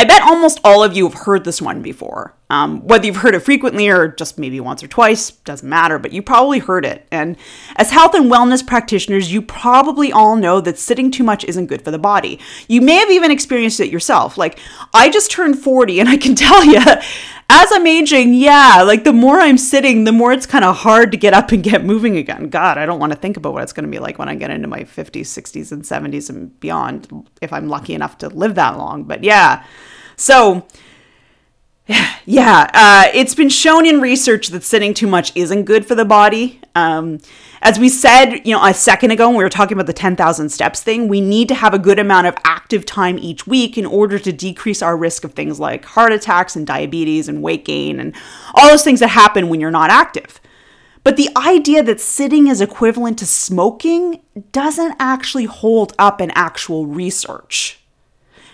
I 0.00 0.04
bet 0.04 0.22
almost 0.22 0.60
all 0.64 0.82
of 0.82 0.96
you 0.96 1.06
have 1.06 1.26
heard 1.26 1.44
this 1.44 1.60
one 1.60 1.82
before. 1.82 2.34
Um, 2.48 2.80
whether 2.86 3.04
you've 3.04 3.16
heard 3.16 3.34
it 3.34 3.40
frequently 3.40 3.90
or 3.90 4.08
just 4.08 4.38
maybe 4.38 4.58
once 4.58 4.82
or 4.82 4.88
twice, 4.88 5.30
doesn't 5.30 5.68
matter, 5.68 5.98
but 5.98 6.10
you 6.10 6.22
probably 6.22 6.58
heard 6.58 6.86
it. 6.86 7.06
And 7.10 7.36
as 7.76 7.90
health 7.90 8.14
and 8.14 8.32
wellness 8.32 8.66
practitioners, 8.66 9.30
you 9.30 9.42
probably 9.42 10.10
all 10.10 10.36
know 10.36 10.62
that 10.62 10.78
sitting 10.78 11.10
too 11.10 11.22
much 11.22 11.44
isn't 11.44 11.66
good 11.66 11.82
for 11.82 11.90
the 11.90 11.98
body. 11.98 12.40
You 12.66 12.80
may 12.80 12.94
have 12.94 13.10
even 13.10 13.30
experienced 13.30 13.78
it 13.78 13.92
yourself. 13.92 14.38
Like, 14.38 14.58
I 14.94 15.10
just 15.10 15.30
turned 15.30 15.58
40, 15.58 16.00
and 16.00 16.08
I 16.08 16.16
can 16.16 16.34
tell 16.34 16.64
you, 16.64 16.80
as 17.52 17.68
I'm 17.72 17.86
aging, 17.86 18.34
yeah, 18.34 18.82
like 18.86 19.02
the 19.02 19.12
more 19.12 19.40
I'm 19.40 19.58
sitting, 19.58 20.04
the 20.04 20.12
more 20.12 20.32
it's 20.32 20.46
kind 20.46 20.64
of 20.64 20.76
hard 20.76 21.10
to 21.10 21.18
get 21.18 21.34
up 21.34 21.50
and 21.50 21.62
get 21.62 21.84
moving 21.84 22.16
again. 22.16 22.48
God, 22.48 22.78
I 22.78 22.86
don't 22.86 23.00
want 23.00 23.12
to 23.12 23.18
think 23.18 23.36
about 23.36 23.54
what 23.54 23.64
it's 23.64 23.72
going 23.72 23.84
to 23.84 23.90
be 23.90 23.98
like 23.98 24.18
when 24.18 24.28
I 24.28 24.36
get 24.36 24.50
into 24.50 24.68
my 24.68 24.84
50s, 24.84 25.22
60s, 25.22 25.72
and 25.72 25.82
70s 25.82 26.30
and 26.30 26.58
beyond, 26.60 27.28
if 27.42 27.52
I'm 27.52 27.68
lucky 27.68 27.94
enough 27.94 28.18
to 28.18 28.28
live 28.28 28.54
that 28.54 28.78
long. 28.78 29.02
But 29.02 29.24
yeah. 29.24 29.64
So, 30.16 30.64
yeah, 32.24 32.70
uh, 32.72 33.10
it's 33.12 33.34
been 33.34 33.48
shown 33.48 33.84
in 33.84 34.00
research 34.00 34.48
that 34.48 34.62
sitting 34.62 34.94
too 34.94 35.08
much 35.08 35.32
isn't 35.34 35.64
good 35.64 35.84
for 35.86 35.96
the 35.96 36.04
body. 36.04 36.59
Um, 36.74 37.18
as 37.62 37.78
we 37.78 37.88
said, 37.88 38.36
you 38.44 38.54
know, 38.54 38.64
a 38.64 38.72
second 38.72 39.10
ago 39.10 39.28
when 39.28 39.36
we 39.36 39.44
were 39.44 39.50
talking 39.50 39.76
about 39.76 39.86
the 39.86 39.92
10,000 39.92 40.48
steps 40.50 40.82
thing, 40.82 41.08
we 41.08 41.20
need 41.20 41.48
to 41.48 41.54
have 41.54 41.74
a 41.74 41.78
good 41.78 41.98
amount 41.98 42.26
of 42.26 42.36
active 42.44 42.86
time 42.86 43.18
each 43.18 43.46
week 43.46 43.76
in 43.76 43.86
order 43.86 44.18
to 44.18 44.32
decrease 44.32 44.82
our 44.82 44.96
risk 44.96 45.24
of 45.24 45.32
things 45.32 45.58
like 45.58 45.84
heart 45.84 46.12
attacks 46.12 46.56
and 46.56 46.66
diabetes 46.66 47.28
and 47.28 47.42
weight 47.42 47.64
gain 47.64 47.98
and 47.98 48.14
all 48.54 48.68
those 48.68 48.84
things 48.84 49.00
that 49.00 49.08
happen 49.08 49.48
when 49.48 49.60
you're 49.60 49.70
not 49.70 49.90
active. 49.90 50.40
But 51.02 51.16
the 51.16 51.30
idea 51.36 51.82
that 51.82 52.00
sitting 52.00 52.46
is 52.46 52.60
equivalent 52.60 53.18
to 53.18 53.26
smoking 53.26 54.20
doesn't 54.52 54.96
actually 54.98 55.46
hold 55.46 55.94
up 55.98 56.20
in 56.20 56.30
actual 56.32 56.86
research. 56.86 57.80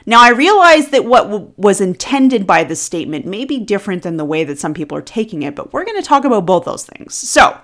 Now, 0.08 0.22
I 0.22 0.30
realize 0.30 0.90
that 0.90 1.04
what 1.04 1.24
w- 1.24 1.52
was 1.56 1.80
intended 1.80 2.46
by 2.46 2.62
this 2.62 2.80
statement 2.80 3.26
may 3.26 3.44
be 3.44 3.58
different 3.58 4.04
than 4.04 4.16
the 4.16 4.24
way 4.24 4.44
that 4.44 4.60
some 4.60 4.72
people 4.72 4.96
are 4.96 5.02
taking 5.02 5.42
it, 5.42 5.56
but 5.56 5.72
we're 5.72 5.84
going 5.84 6.00
to 6.00 6.06
talk 6.06 6.24
about 6.24 6.46
both 6.46 6.64
those 6.64 6.86
things. 6.86 7.14
So, 7.14 7.60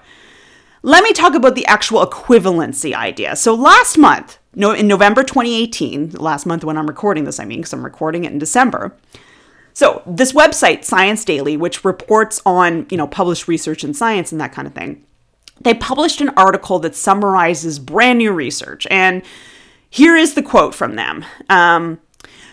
let 0.82 1.04
me 1.04 1.12
talk 1.12 1.34
about 1.34 1.54
the 1.54 1.66
actual 1.66 2.04
equivalency 2.04 2.92
idea. 2.94 3.36
So, 3.36 3.54
last 3.54 3.96
month, 3.96 4.38
no, 4.54 4.72
in 4.72 4.88
November 4.88 5.22
2018, 5.22 6.12
last 6.12 6.44
month 6.44 6.64
when 6.64 6.76
I'm 6.76 6.86
recording 6.86 7.24
this, 7.24 7.40
I 7.40 7.44
mean, 7.44 7.60
because 7.60 7.72
I'm 7.72 7.84
recording 7.84 8.24
it 8.24 8.32
in 8.32 8.38
December. 8.38 8.94
So, 9.72 10.02
this 10.06 10.32
website, 10.32 10.84
Science 10.84 11.24
Daily, 11.24 11.56
which 11.56 11.84
reports 11.84 12.42
on, 12.44 12.86
you 12.90 12.96
know, 12.96 13.06
published 13.06 13.48
research 13.48 13.84
in 13.84 13.94
science 13.94 14.32
and 14.32 14.40
that 14.40 14.52
kind 14.52 14.66
of 14.66 14.74
thing, 14.74 15.04
they 15.60 15.74
published 15.74 16.20
an 16.20 16.30
article 16.30 16.78
that 16.80 16.96
summarizes 16.96 17.78
brand 17.78 18.18
new 18.18 18.32
research. 18.32 18.86
And 18.90 19.22
here 19.88 20.16
is 20.16 20.34
the 20.34 20.42
quote 20.42 20.74
from 20.74 20.96
them. 20.96 21.24
Um, 21.48 22.00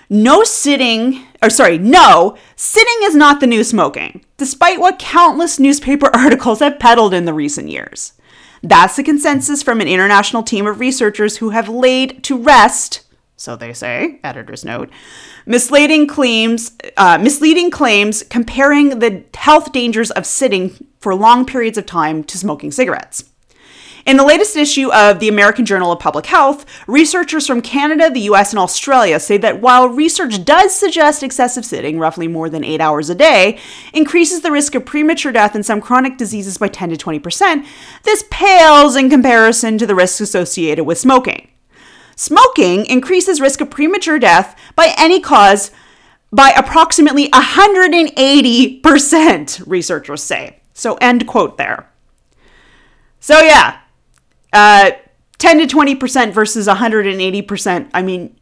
no 0.09 0.43
sitting, 0.43 1.23
or 1.41 1.49
sorry, 1.49 1.77
no, 1.77 2.37
sitting 2.55 2.97
is 3.03 3.15
not 3.15 3.39
the 3.39 3.47
new 3.47 3.63
smoking, 3.63 4.23
despite 4.37 4.79
what 4.79 4.99
countless 4.99 5.59
newspaper 5.59 6.09
articles 6.15 6.59
have 6.59 6.79
peddled 6.79 7.13
in 7.13 7.25
the 7.25 7.33
recent 7.33 7.69
years. 7.69 8.13
That's 8.61 8.95
the 8.95 9.03
consensus 9.03 9.63
from 9.63 9.81
an 9.81 9.87
international 9.87 10.43
team 10.43 10.67
of 10.67 10.79
researchers 10.79 11.37
who 11.37 11.49
have 11.49 11.69
laid 11.69 12.23
to 12.25 12.37
rest, 12.37 13.05
so 13.37 13.55
they 13.55 13.71
say, 13.71 14.19
editor's 14.23 14.65
note, 14.65 14.89
misleading 15.45 16.07
claims, 16.07 16.75
uh, 16.97 17.17
misleading 17.17 17.71
claims 17.71 18.23
comparing 18.23 18.99
the 18.99 19.23
health 19.33 19.71
dangers 19.71 20.11
of 20.11 20.25
sitting 20.25 20.75
for 20.99 21.15
long 21.15 21.45
periods 21.45 21.77
of 21.77 21.85
time 21.85 22.23
to 22.25 22.37
smoking 22.37 22.71
cigarettes. 22.71 23.28
In 24.09 24.17
the 24.17 24.25
latest 24.25 24.55
issue 24.55 24.91
of 24.91 25.19
the 25.19 25.27
American 25.27 25.67
Journal 25.67 25.91
of 25.91 25.99
Public 25.99 26.25
Health, 26.25 26.65
researchers 26.87 27.45
from 27.45 27.61
Canada, 27.61 28.09
the 28.09 28.21
US, 28.21 28.51
and 28.51 28.59
Australia 28.59 29.19
say 29.19 29.37
that 29.37 29.61
while 29.61 29.87
research 29.87 30.43
does 30.43 30.73
suggest 30.73 31.21
excessive 31.21 31.63
sitting, 31.63 31.99
roughly 31.99 32.27
more 32.27 32.49
than 32.49 32.63
eight 32.63 32.81
hours 32.81 33.11
a 33.11 33.15
day, 33.15 33.59
increases 33.93 34.41
the 34.41 34.49
risk 34.49 34.73
of 34.73 34.83
premature 34.83 35.31
death 35.31 35.53
and 35.53 35.63
some 35.63 35.79
chronic 35.79 36.17
diseases 36.17 36.57
by 36.57 36.69
10 36.69 36.89
to 36.89 36.97
20%, 36.97 37.67
this 38.01 38.25
pales 38.31 38.95
in 38.95 39.11
comparison 39.11 39.77
to 39.77 39.85
the 39.85 39.93
risks 39.93 40.21
associated 40.21 40.85
with 40.85 40.97
smoking. 40.97 41.47
Smoking 42.15 42.87
increases 42.87 43.39
risk 43.39 43.61
of 43.61 43.69
premature 43.69 44.17
death 44.17 44.59
by 44.75 44.95
any 44.97 45.19
cause 45.19 45.69
by 46.31 46.49
approximately 46.57 47.29
180%, 47.29 49.63
researchers 49.67 50.23
say. 50.23 50.61
So, 50.73 50.95
end 50.95 51.27
quote 51.27 51.59
there. 51.59 51.91
So, 53.19 53.41
yeah, 53.41 53.81
uh, 54.53 54.91
10 55.37 55.67
to 55.67 55.75
20% 55.75 56.33
versus 56.33 56.67
180%, 56.67 57.89
I 57.93 58.01
mean, 58.01 58.35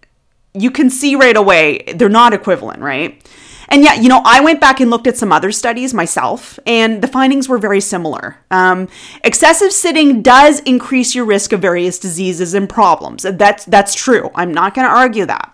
you 0.54 0.72
can 0.72 0.90
see 0.90 1.16
right 1.16 1.38
away 1.38 1.84
they're 1.96 2.10
not 2.10 2.34
equivalent, 2.34 2.82
right? 2.82 3.22
And 3.70 3.84
yet, 3.84 4.02
you 4.02 4.08
know, 4.08 4.22
I 4.24 4.40
went 4.40 4.62
back 4.62 4.80
and 4.80 4.90
looked 4.90 5.08
at 5.08 5.18
some 5.18 5.32
other 5.32 5.52
studies 5.52 5.94
myself, 5.94 6.58
and 6.66 7.02
the 7.02 7.08
findings 7.08 7.50
were 7.50 7.58
very 7.58 7.82
similar. 7.82 8.38
Um, 8.50 8.88
excessive 9.24 9.74
sitting 9.74 10.22
does 10.22 10.62
increase 10.62 11.14
your 11.14 11.26
risk 11.26 11.52
of 11.52 11.60
various 11.62 12.00
diseases 12.00 12.54
and 12.54 12.70
problems. 12.70 13.24
That's 13.24 13.66
that's 13.66 13.94
true. 13.94 14.32
I'm 14.36 14.54
not 14.54 14.74
going 14.74 14.88
to 14.88 14.94
argue 14.94 15.26
that. 15.26 15.54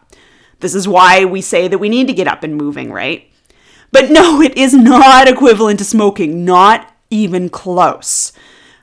This 0.60 0.76
is 0.76 0.88
why 0.88 1.26
we 1.26 1.42
say 1.42 1.68
that 1.68 1.80
we 1.80 1.89
need 1.89 2.08
to 2.08 2.13
get 2.13 2.28
up 2.28 2.44
and 2.44 2.56
moving, 2.56 2.92
right? 2.92 3.30
But 3.92 4.12
no, 4.12 4.42
it 4.44 4.56
is 4.58 4.76
not 4.76 5.28
equivalent 5.28 5.80
to 5.80 5.86
smoking. 5.86 6.46
Not 6.46 6.94
even 7.10 7.50
close. 7.50 8.32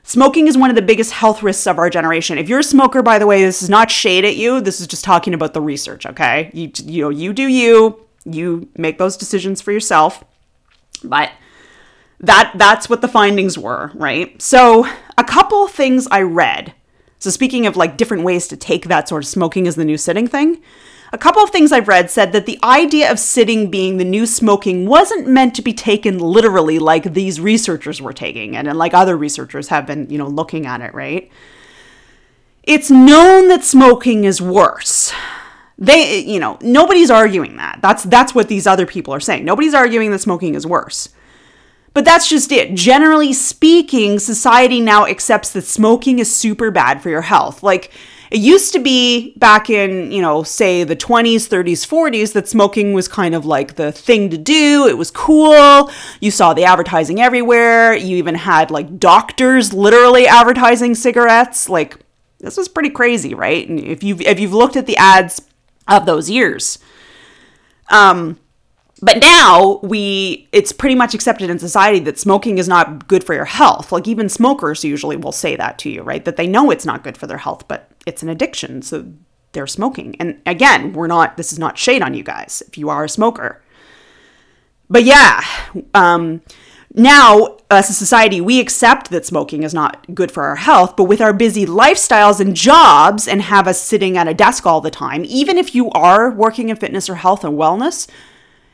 Smoking 0.03 0.47
is 0.47 0.57
one 0.57 0.69
of 0.69 0.75
the 0.75 0.81
biggest 0.81 1.11
health 1.11 1.43
risks 1.43 1.67
of 1.67 1.77
our 1.77 1.89
generation. 1.89 2.37
If 2.37 2.49
you're 2.49 2.59
a 2.59 2.63
smoker, 2.63 3.01
by 3.01 3.19
the 3.19 3.27
way, 3.27 3.43
this 3.43 3.61
is 3.61 3.69
not 3.69 3.91
shade 3.91 4.25
at 4.25 4.35
you. 4.35 4.59
This 4.59 4.81
is 4.81 4.87
just 4.87 5.03
talking 5.03 5.33
about 5.33 5.53
the 5.53 5.61
research, 5.61 6.05
okay? 6.05 6.49
You 6.53 6.71
you 6.83 7.03
know, 7.03 7.09
you 7.09 7.33
do 7.33 7.47
you. 7.47 8.05
You 8.25 8.69
make 8.77 8.97
those 8.97 9.17
decisions 9.17 9.61
for 9.61 9.71
yourself. 9.71 10.23
But 11.03 11.31
that 12.19 12.53
that's 12.55 12.89
what 12.89 13.01
the 13.01 13.07
findings 13.07 13.57
were, 13.57 13.91
right? 13.93 14.39
So, 14.41 14.87
a 15.17 15.23
couple 15.23 15.67
things 15.67 16.07
I 16.11 16.21
read. 16.21 16.73
So, 17.19 17.29
speaking 17.29 17.65
of 17.65 17.77
like 17.77 17.97
different 17.97 18.23
ways 18.23 18.47
to 18.47 18.57
take 18.57 18.87
that 18.87 19.07
sort 19.07 19.23
of 19.23 19.27
smoking 19.27 19.67
as 19.67 19.75
the 19.75 19.85
new 19.85 19.97
sitting 19.97 20.27
thing, 20.27 20.61
a 21.13 21.17
couple 21.17 21.43
of 21.43 21.49
things 21.49 21.71
I've 21.71 21.87
read 21.87 22.09
said 22.09 22.31
that 22.31 22.45
the 22.45 22.59
idea 22.63 23.11
of 23.11 23.19
sitting 23.19 23.69
being 23.69 23.97
the 23.97 24.05
new 24.05 24.25
smoking 24.25 24.85
wasn't 24.85 25.27
meant 25.27 25.55
to 25.55 25.61
be 25.61 25.73
taken 25.73 26.19
literally 26.19 26.79
like 26.79 27.13
these 27.13 27.41
researchers 27.41 28.01
were 28.01 28.13
taking 28.13 28.53
it 28.53 28.65
and 28.65 28.77
like 28.77 28.93
other 28.93 29.17
researchers 29.17 29.67
have 29.67 29.85
been, 29.85 30.09
you 30.09 30.17
know, 30.17 30.27
looking 30.27 30.65
at 30.65 30.79
it, 30.81 30.93
right? 30.93 31.29
It's 32.63 32.89
known 32.89 33.49
that 33.49 33.63
smoking 33.63 34.23
is 34.23 34.41
worse. 34.41 35.11
They, 35.77 36.19
you 36.19 36.39
know, 36.39 36.57
nobody's 36.61 37.09
arguing 37.09 37.57
that. 37.57 37.79
That's 37.81 38.03
that's 38.03 38.35
what 38.35 38.47
these 38.47 38.67
other 38.67 38.85
people 38.85 39.13
are 39.13 39.19
saying. 39.19 39.43
Nobody's 39.43 39.73
arguing 39.73 40.11
that 40.11 40.19
smoking 40.19 40.55
is 40.55 40.65
worse. 40.65 41.09
But 41.93 42.05
that's 42.05 42.29
just 42.29 42.51
it. 42.51 42.73
Generally 42.73 43.33
speaking, 43.33 44.17
society 44.19 44.79
now 44.79 45.05
accepts 45.05 45.51
that 45.51 45.63
smoking 45.63 46.19
is 46.19 46.33
super 46.33 46.71
bad 46.71 47.01
for 47.01 47.09
your 47.09 47.21
health. 47.21 47.63
Like 47.63 47.91
it 48.31 48.39
used 48.39 48.71
to 48.73 48.79
be 48.79 49.33
back 49.37 49.69
in, 49.69 50.09
you 50.09 50.21
know, 50.21 50.41
say 50.43 50.85
the 50.85 50.95
20s, 50.95 51.49
30s, 51.49 51.85
40s 51.85 52.31
that 52.31 52.47
smoking 52.47 52.93
was 52.93 53.09
kind 53.09 53.35
of 53.35 53.45
like 53.45 53.75
the 53.75 53.91
thing 53.91 54.29
to 54.29 54.37
do. 54.37 54.87
It 54.87 54.97
was 54.97 55.11
cool. 55.11 55.91
You 56.21 56.31
saw 56.31 56.53
the 56.53 56.63
advertising 56.63 57.19
everywhere. 57.19 57.93
You 57.93 58.15
even 58.15 58.35
had 58.35 58.71
like 58.71 58.97
doctors 58.97 59.73
literally 59.73 60.27
advertising 60.27 60.95
cigarettes. 60.95 61.67
Like 61.67 61.97
this 62.39 62.55
was 62.55 62.69
pretty 62.69 62.89
crazy, 62.89 63.33
right? 63.33 63.67
And 63.67 63.77
if 63.81 64.01
you've 64.01 64.21
if 64.21 64.39
you've 64.39 64.53
looked 64.53 64.77
at 64.77 64.85
the 64.85 64.95
ads 64.95 65.41
of 65.89 66.05
those 66.05 66.29
years, 66.29 66.79
um, 67.89 68.39
but 69.01 69.17
now 69.17 69.79
we 69.81 70.47
it's 70.51 70.71
pretty 70.71 70.95
much 70.95 71.13
accepted 71.13 71.49
in 71.49 71.57
society 71.59 71.99
that 71.99 72.19
smoking 72.19 72.57
is 72.57 72.67
not 72.67 73.07
good 73.07 73.23
for 73.23 73.33
your 73.33 73.45
health. 73.45 73.91
Like 73.91 74.07
even 74.07 74.29
smokers 74.29 74.85
usually 74.85 75.17
will 75.17 75.31
say 75.31 75.55
that 75.55 75.79
to 75.79 75.89
you 75.89 76.03
right? 76.03 76.23
That 76.23 76.37
they 76.37 76.47
know 76.47 76.71
it's 76.71 76.85
not 76.85 77.03
good 77.03 77.17
for 77.17 77.27
their 77.27 77.39
health 77.39 77.67
but 77.67 77.89
it's 78.05 78.23
an 78.23 78.29
addiction 78.29 78.81
so 78.81 79.11
they're 79.53 79.67
smoking. 79.67 80.15
And 80.19 80.39
again 80.45 80.93
we're 80.93 81.07
not 81.07 81.37
this 81.37 81.51
is 81.51 81.59
not 81.59 81.77
shade 81.77 82.01
on 82.01 82.13
you 82.13 82.23
guys 82.23 82.61
if 82.67 82.77
you 82.77 82.89
are 82.89 83.03
a 83.03 83.09
smoker. 83.09 83.61
But 84.89 85.03
yeah 85.03 85.43
um 85.95 86.41
now 86.93 87.57
as 87.71 87.89
a 87.89 87.93
society 87.93 88.39
we 88.39 88.59
accept 88.59 89.09
that 89.09 89.25
smoking 89.25 89.63
is 89.63 89.73
not 89.73 90.13
good 90.13 90.31
for 90.31 90.43
our 90.43 90.57
health 90.57 90.95
but 90.95 91.05
with 91.05 91.21
our 91.21 91.33
busy 91.33 91.65
lifestyles 91.65 92.39
and 92.39 92.55
jobs 92.55 93.27
and 93.27 93.41
have 93.41 93.65
us 93.65 93.81
sitting 93.81 94.17
at 94.17 94.27
a 94.27 94.33
desk 94.33 94.65
all 94.67 94.81
the 94.81 94.91
time 94.91 95.23
even 95.25 95.57
if 95.57 95.73
you 95.73 95.89
are 95.91 96.29
working 96.29 96.67
in 96.67 96.75
fitness 96.75 97.09
or 97.09 97.15
health 97.15 97.45
and 97.45 97.57
wellness 97.57 98.09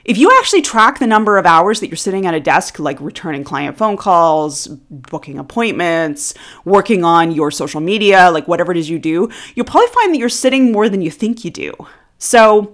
if 0.07 0.17
you 0.17 0.31
actually 0.39 0.61
track 0.61 0.99
the 0.99 1.05
number 1.05 1.37
of 1.37 1.45
hours 1.45 1.81
that 1.81 1.89
you're 1.89 1.97
sitting 1.97 2.25
at 2.25 2.33
a 2.33 2.39
desk, 2.39 2.79
like 2.79 2.99
returning 3.01 3.43
client 3.43 3.77
phone 3.77 3.97
calls, 3.97 4.67
booking 4.67 5.37
appointments, 5.37 6.33
working 6.63 7.03
on 7.03 7.33
your 7.33 7.51
social 7.51 7.81
media, 7.81 8.31
like 8.31 8.47
whatever 8.47 8.71
it 8.71 8.77
is 8.77 8.89
you 8.89 8.99
do, 8.99 9.29
you'll 9.53 9.65
probably 9.65 9.93
find 9.93 10.13
that 10.13 10.17
you're 10.17 10.29
sitting 10.29 10.71
more 10.71 10.87
than 10.87 11.01
you 11.01 11.11
think 11.11 11.43
you 11.43 11.51
do. 11.51 11.73
So, 12.17 12.73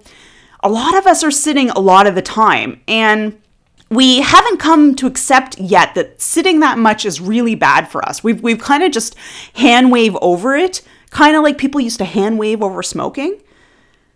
a 0.61 0.69
lot 0.69 0.95
of 0.95 1.05
us 1.07 1.23
are 1.23 1.31
sitting 1.31 1.71
a 1.71 1.79
lot 1.79 2.07
of 2.07 2.15
the 2.15 2.21
time. 2.21 2.79
And 2.87 3.41
we 3.89 4.21
haven't 4.21 4.59
come 4.59 4.95
to 4.95 5.07
accept 5.07 5.59
yet 5.59 5.95
that 5.95 6.21
sitting 6.21 6.61
that 6.61 6.77
much 6.77 7.03
is 7.03 7.19
really 7.19 7.55
bad 7.55 7.89
for 7.89 8.07
us. 8.07 8.23
We've, 8.23 8.41
we've 8.41 8.59
kind 8.59 8.83
of 8.83 8.91
just 8.91 9.15
hand 9.55 9.91
wave 9.91 10.15
over 10.21 10.55
it, 10.55 10.81
kind 11.09 11.35
of 11.35 11.43
like 11.43 11.57
people 11.57 11.81
used 11.81 11.97
to 11.97 12.05
hand 12.05 12.39
wave 12.39 12.61
over 12.61 12.81
smoking. 12.83 13.41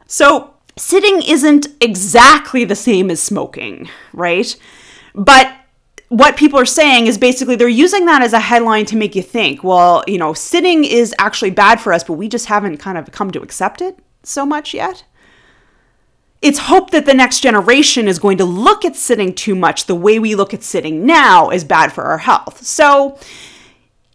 So, 0.06 0.54
sitting 0.78 1.22
isn't 1.22 1.68
exactly 1.82 2.66
the 2.66 2.76
same 2.76 3.10
as 3.12 3.22
smoking, 3.22 3.90
right? 4.14 4.56
But 5.14 5.54
what 6.10 6.38
people 6.38 6.60
are 6.60 6.66
saying 6.66 7.08
is 7.08 7.18
basically 7.18 7.56
they're 7.56 7.68
using 7.68 8.06
that 8.06 8.22
as 8.22 8.34
a 8.34 8.40
headline 8.40 8.86
to 8.86 8.96
make 8.96 9.16
you 9.16 9.22
think, 9.22 9.64
well, 9.64 10.04
you 10.08 10.18
know, 10.18 10.34
sitting 10.34 10.86
is 10.86 11.14
actually 11.20 11.52
bad 11.52 11.82
for 11.82 11.92
us, 11.92 12.04
but 12.04 12.14
we 12.14 12.30
just 12.30 12.46
haven't 12.46 12.78
kind 12.78 12.98
of 12.98 13.12
come 13.12 13.32
to 13.32 13.42
accept 13.42 13.82
it 13.82 14.00
so 14.24 14.46
much 14.46 14.74
yet. 14.74 15.04
It's 16.42 16.60
hope 16.60 16.92
that 16.92 17.06
the 17.06 17.14
next 17.14 17.40
generation 17.40 18.08
is 18.08 18.20
going 18.20 18.38
to 18.38 18.46
look 18.46 18.86
at 18.86 18.96
sitting 18.96 19.34
too 19.34 19.56
much 19.56 19.86
the 19.86 19.96
way 19.96 20.20
we 20.20 20.36
look 20.36 20.54
at 20.54 20.64
sitting 20.64 21.06
now 21.06 21.50
is 21.50 21.64
bad 21.64 21.92
for 21.92 22.04
our 22.04 22.20
health. 22.20 22.66
So, 22.66 23.18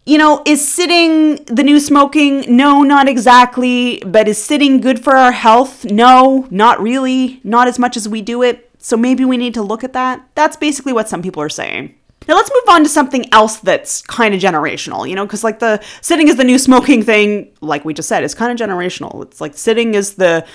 you 0.05 0.17
know, 0.17 0.43
is 0.45 0.65
sitting 0.67 1.35
the 1.45 1.63
new 1.63 1.79
smoking? 1.79 2.43
No, 2.55 2.81
not 2.81 3.07
exactly. 3.07 4.03
But 4.05 4.27
is 4.27 4.43
sitting 4.43 4.81
good 4.81 5.03
for 5.03 5.15
our 5.15 5.31
health? 5.31 5.85
No, 5.85 6.47
not 6.51 6.81
really. 6.81 7.39
Not 7.43 7.67
as 7.67 7.79
much 7.79 7.95
as 7.95 8.09
we 8.09 8.21
do 8.21 8.41
it. 8.43 8.69
So 8.79 8.97
maybe 8.97 9.23
we 9.23 9.37
need 9.37 9.53
to 9.53 9.61
look 9.61 9.83
at 9.83 9.93
that. 9.93 10.27
That's 10.35 10.57
basically 10.57 10.91
what 10.91 11.07
some 11.07 11.21
people 11.21 11.41
are 11.41 11.49
saying. 11.49 11.95
Now 12.27 12.35
let's 12.35 12.51
move 12.53 12.75
on 12.75 12.83
to 12.83 12.89
something 12.89 13.31
else 13.33 13.57
that's 13.57 14.01
kind 14.01 14.33
of 14.33 14.41
generational, 14.41 15.07
you 15.07 15.15
know, 15.15 15.25
because 15.25 15.43
like 15.43 15.59
the 15.59 15.81
sitting 16.01 16.27
is 16.27 16.37
the 16.37 16.43
new 16.43 16.57
smoking 16.57 17.03
thing, 17.03 17.51
like 17.61 17.83
we 17.85 17.93
just 17.93 18.09
said, 18.09 18.23
is 18.23 18.33
kind 18.33 18.51
of 18.51 18.67
generational. 18.67 19.23
It's 19.23 19.41
like 19.41 19.57
sitting 19.57 19.93
is 19.93 20.15
the 20.15 20.45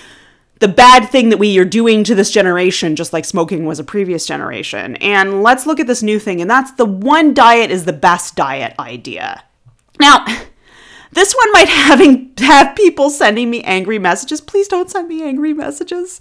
the 0.59 0.67
bad 0.67 1.09
thing 1.09 1.29
that 1.29 1.37
we 1.37 1.57
are 1.57 1.65
doing 1.65 2.03
to 2.03 2.15
this 2.15 2.31
generation, 2.31 2.95
just 2.95 3.13
like 3.13 3.25
smoking 3.25 3.65
was 3.65 3.79
a 3.79 3.83
previous 3.83 4.25
generation. 4.25 4.97
And 4.97 5.41
let's 5.41 5.65
look 5.65 5.79
at 5.79 5.87
this 5.87 6.03
new 6.03 6.19
thing, 6.19 6.41
and 6.41 6.49
that's 6.49 6.71
the 6.73 6.85
one 6.85 7.33
diet 7.33 7.71
is 7.71 7.85
the 7.85 7.93
best 7.93 8.35
diet 8.35 8.75
idea. 8.77 9.43
Now, 9.99 10.25
this 11.11 11.33
one 11.33 11.51
might 11.53 11.69
having 11.69 12.33
have 12.39 12.75
people 12.75 13.09
sending 13.09 13.49
me 13.49 13.63
angry 13.63 13.99
messages. 13.99 14.41
Please 14.41 14.67
don't 14.67 14.89
send 14.89 15.07
me 15.07 15.23
angry 15.23 15.53
messages. 15.53 16.19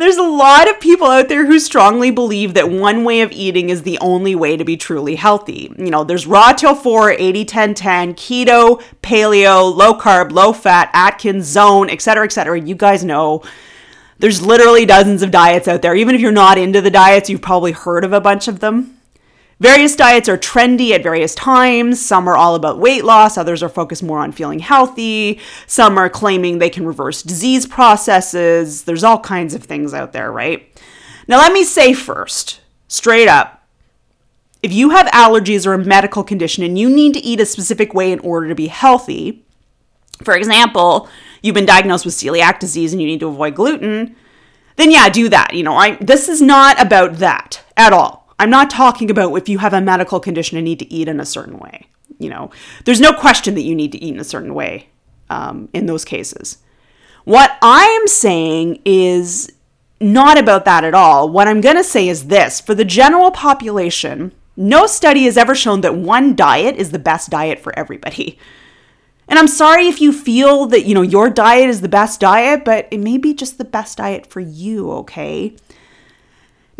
There's 0.00 0.16
a 0.16 0.22
lot 0.22 0.70
of 0.70 0.80
people 0.80 1.08
out 1.08 1.28
there 1.28 1.44
who 1.44 1.58
strongly 1.58 2.10
believe 2.10 2.54
that 2.54 2.70
one 2.70 3.04
way 3.04 3.20
of 3.20 3.32
eating 3.32 3.68
is 3.68 3.82
the 3.82 3.98
only 3.98 4.34
way 4.34 4.56
to 4.56 4.64
be 4.64 4.78
truly 4.78 5.16
healthy. 5.16 5.70
You 5.76 5.90
know, 5.90 6.04
there's 6.04 6.26
raw 6.26 6.52
till 6.54 6.74
4, 6.74 7.10
80 7.10 7.44
10 7.44 7.74
10, 7.74 8.14
keto, 8.14 8.82
paleo, 9.02 9.76
low 9.76 9.92
carb, 9.92 10.32
low 10.32 10.54
fat, 10.54 10.88
Atkins, 10.94 11.44
zone, 11.44 11.90
etc., 11.90 12.24
etc. 12.24 12.58
You 12.58 12.74
guys 12.74 13.04
know 13.04 13.42
there's 14.18 14.40
literally 14.40 14.86
dozens 14.86 15.22
of 15.22 15.30
diets 15.30 15.68
out 15.68 15.82
there. 15.82 15.94
Even 15.94 16.14
if 16.14 16.22
you're 16.22 16.32
not 16.32 16.56
into 16.56 16.80
the 16.80 16.90
diets, 16.90 17.28
you've 17.28 17.42
probably 17.42 17.72
heard 17.72 18.02
of 18.02 18.14
a 18.14 18.22
bunch 18.22 18.48
of 18.48 18.60
them. 18.60 18.99
Various 19.60 19.94
diets 19.94 20.26
are 20.26 20.38
trendy 20.38 20.92
at 20.92 21.02
various 21.02 21.34
times. 21.34 22.04
Some 22.04 22.26
are 22.26 22.36
all 22.36 22.54
about 22.54 22.78
weight 22.78 23.04
loss, 23.04 23.36
others 23.36 23.62
are 23.62 23.68
focused 23.68 24.02
more 24.02 24.18
on 24.18 24.32
feeling 24.32 24.58
healthy. 24.58 25.38
Some 25.66 25.98
are 25.98 26.08
claiming 26.08 26.58
they 26.58 26.70
can 26.70 26.86
reverse 26.86 27.22
disease 27.22 27.66
processes. 27.66 28.84
There's 28.84 29.04
all 29.04 29.20
kinds 29.20 29.54
of 29.54 29.64
things 29.64 29.92
out 29.92 30.12
there, 30.14 30.32
right? 30.32 30.66
Now, 31.28 31.38
let 31.38 31.52
me 31.52 31.62
say 31.62 31.92
first, 31.92 32.60
straight 32.88 33.28
up, 33.28 33.62
if 34.62 34.72
you 34.72 34.90
have 34.90 35.06
allergies 35.08 35.66
or 35.66 35.74
a 35.74 35.78
medical 35.78 36.24
condition 36.24 36.64
and 36.64 36.78
you 36.78 36.88
need 36.88 37.12
to 37.14 37.20
eat 37.20 37.40
a 37.40 37.46
specific 37.46 37.92
way 37.92 38.12
in 38.12 38.18
order 38.20 38.48
to 38.48 38.54
be 38.54 38.68
healthy, 38.68 39.44
for 40.24 40.34
example, 40.34 41.08
you've 41.42 41.54
been 41.54 41.66
diagnosed 41.66 42.06
with 42.06 42.14
celiac 42.14 42.58
disease 42.58 42.92
and 42.92 43.00
you 43.00 43.08
need 43.08 43.20
to 43.20 43.28
avoid 43.28 43.54
gluten, 43.54 44.16
then 44.76 44.90
yeah, 44.90 45.08
do 45.10 45.28
that. 45.28 45.54
You 45.54 45.62
know, 45.62 45.76
I 45.76 45.96
this 45.96 46.28
is 46.28 46.40
not 46.40 46.80
about 46.80 47.16
that 47.16 47.62
at 47.76 47.92
all. 47.92 48.19
I'm 48.40 48.48
not 48.48 48.70
talking 48.70 49.10
about 49.10 49.34
if 49.34 49.50
you 49.50 49.58
have 49.58 49.74
a 49.74 49.82
medical 49.82 50.18
condition 50.18 50.56
and 50.56 50.64
need 50.64 50.78
to 50.78 50.90
eat 50.90 51.08
in 51.08 51.20
a 51.20 51.26
certain 51.26 51.58
way. 51.58 51.88
You 52.18 52.30
know, 52.30 52.50
there's 52.86 53.00
no 53.00 53.12
question 53.12 53.54
that 53.54 53.62
you 53.62 53.74
need 53.74 53.92
to 53.92 54.02
eat 54.02 54.14
in 54.14 54.18
a 54.18 54.24
certain 54.24 54.54
way 54.54 54.88
um, 55.28 55.68
in 55.74 55.84
those 55.84 56.06
cases. 56.06 56.56
What 57.24 57.58
I 57.60 57.84
am 57.84 58.08
saying 58.08 58.80
is 58.86 59.52
not 60.00 60.38
about 60.38 60.64
that 60.64 60.84
at 60.84 60.94
all. 60.94 61.28
What 61.28 61.48
I'm 61.48 61.60
going 61.60 61.76
to 61.76 61.84
say 61.84 62.08
is 62.08 62.28
this 62.28 62.62
for 62.62 62.74
the 62.74 62.84
general 62.84 63.30
population, 63.30 64.32
no 64.56 64.86
study 64.86 65.24
has 65.24 65.36
ever 65.36 65.54
shown 65.54 65.82
that 65.82 65.94
one 65.94 66.34
diet 66.34 66.76
is 66.76 66.92
the 66.92 66.98
best 66.98 67.28
diet 67.28 67.60
for 67.60 67.78
everybody. 67.78 68.38
And 69.28 69.38
I'm 69.38 69.48
sorry 69.48 69.86
if 69.86 70.00
you 70.00 70.14
feel 70.14 70.64
that, 70.66 70.86
you 70.86 70.94
know, 70.94 71.02
your 71.02 71.28
diet 71.28 71.68
is 71.68 71.82
the 71.82 71.88
best 71.88 72.20
diet, 72.20 72.64
but 72.64 72.88
it 72.90 73.00
may 73.00 73.18
be 73.18 73.34
just 73.34 73.58
the 73.58 73.64
best 73.66 73.98
diet 73.98 74.26
for 74.26 74.40
you, 74.40 74.90
okay? 74.92 75.54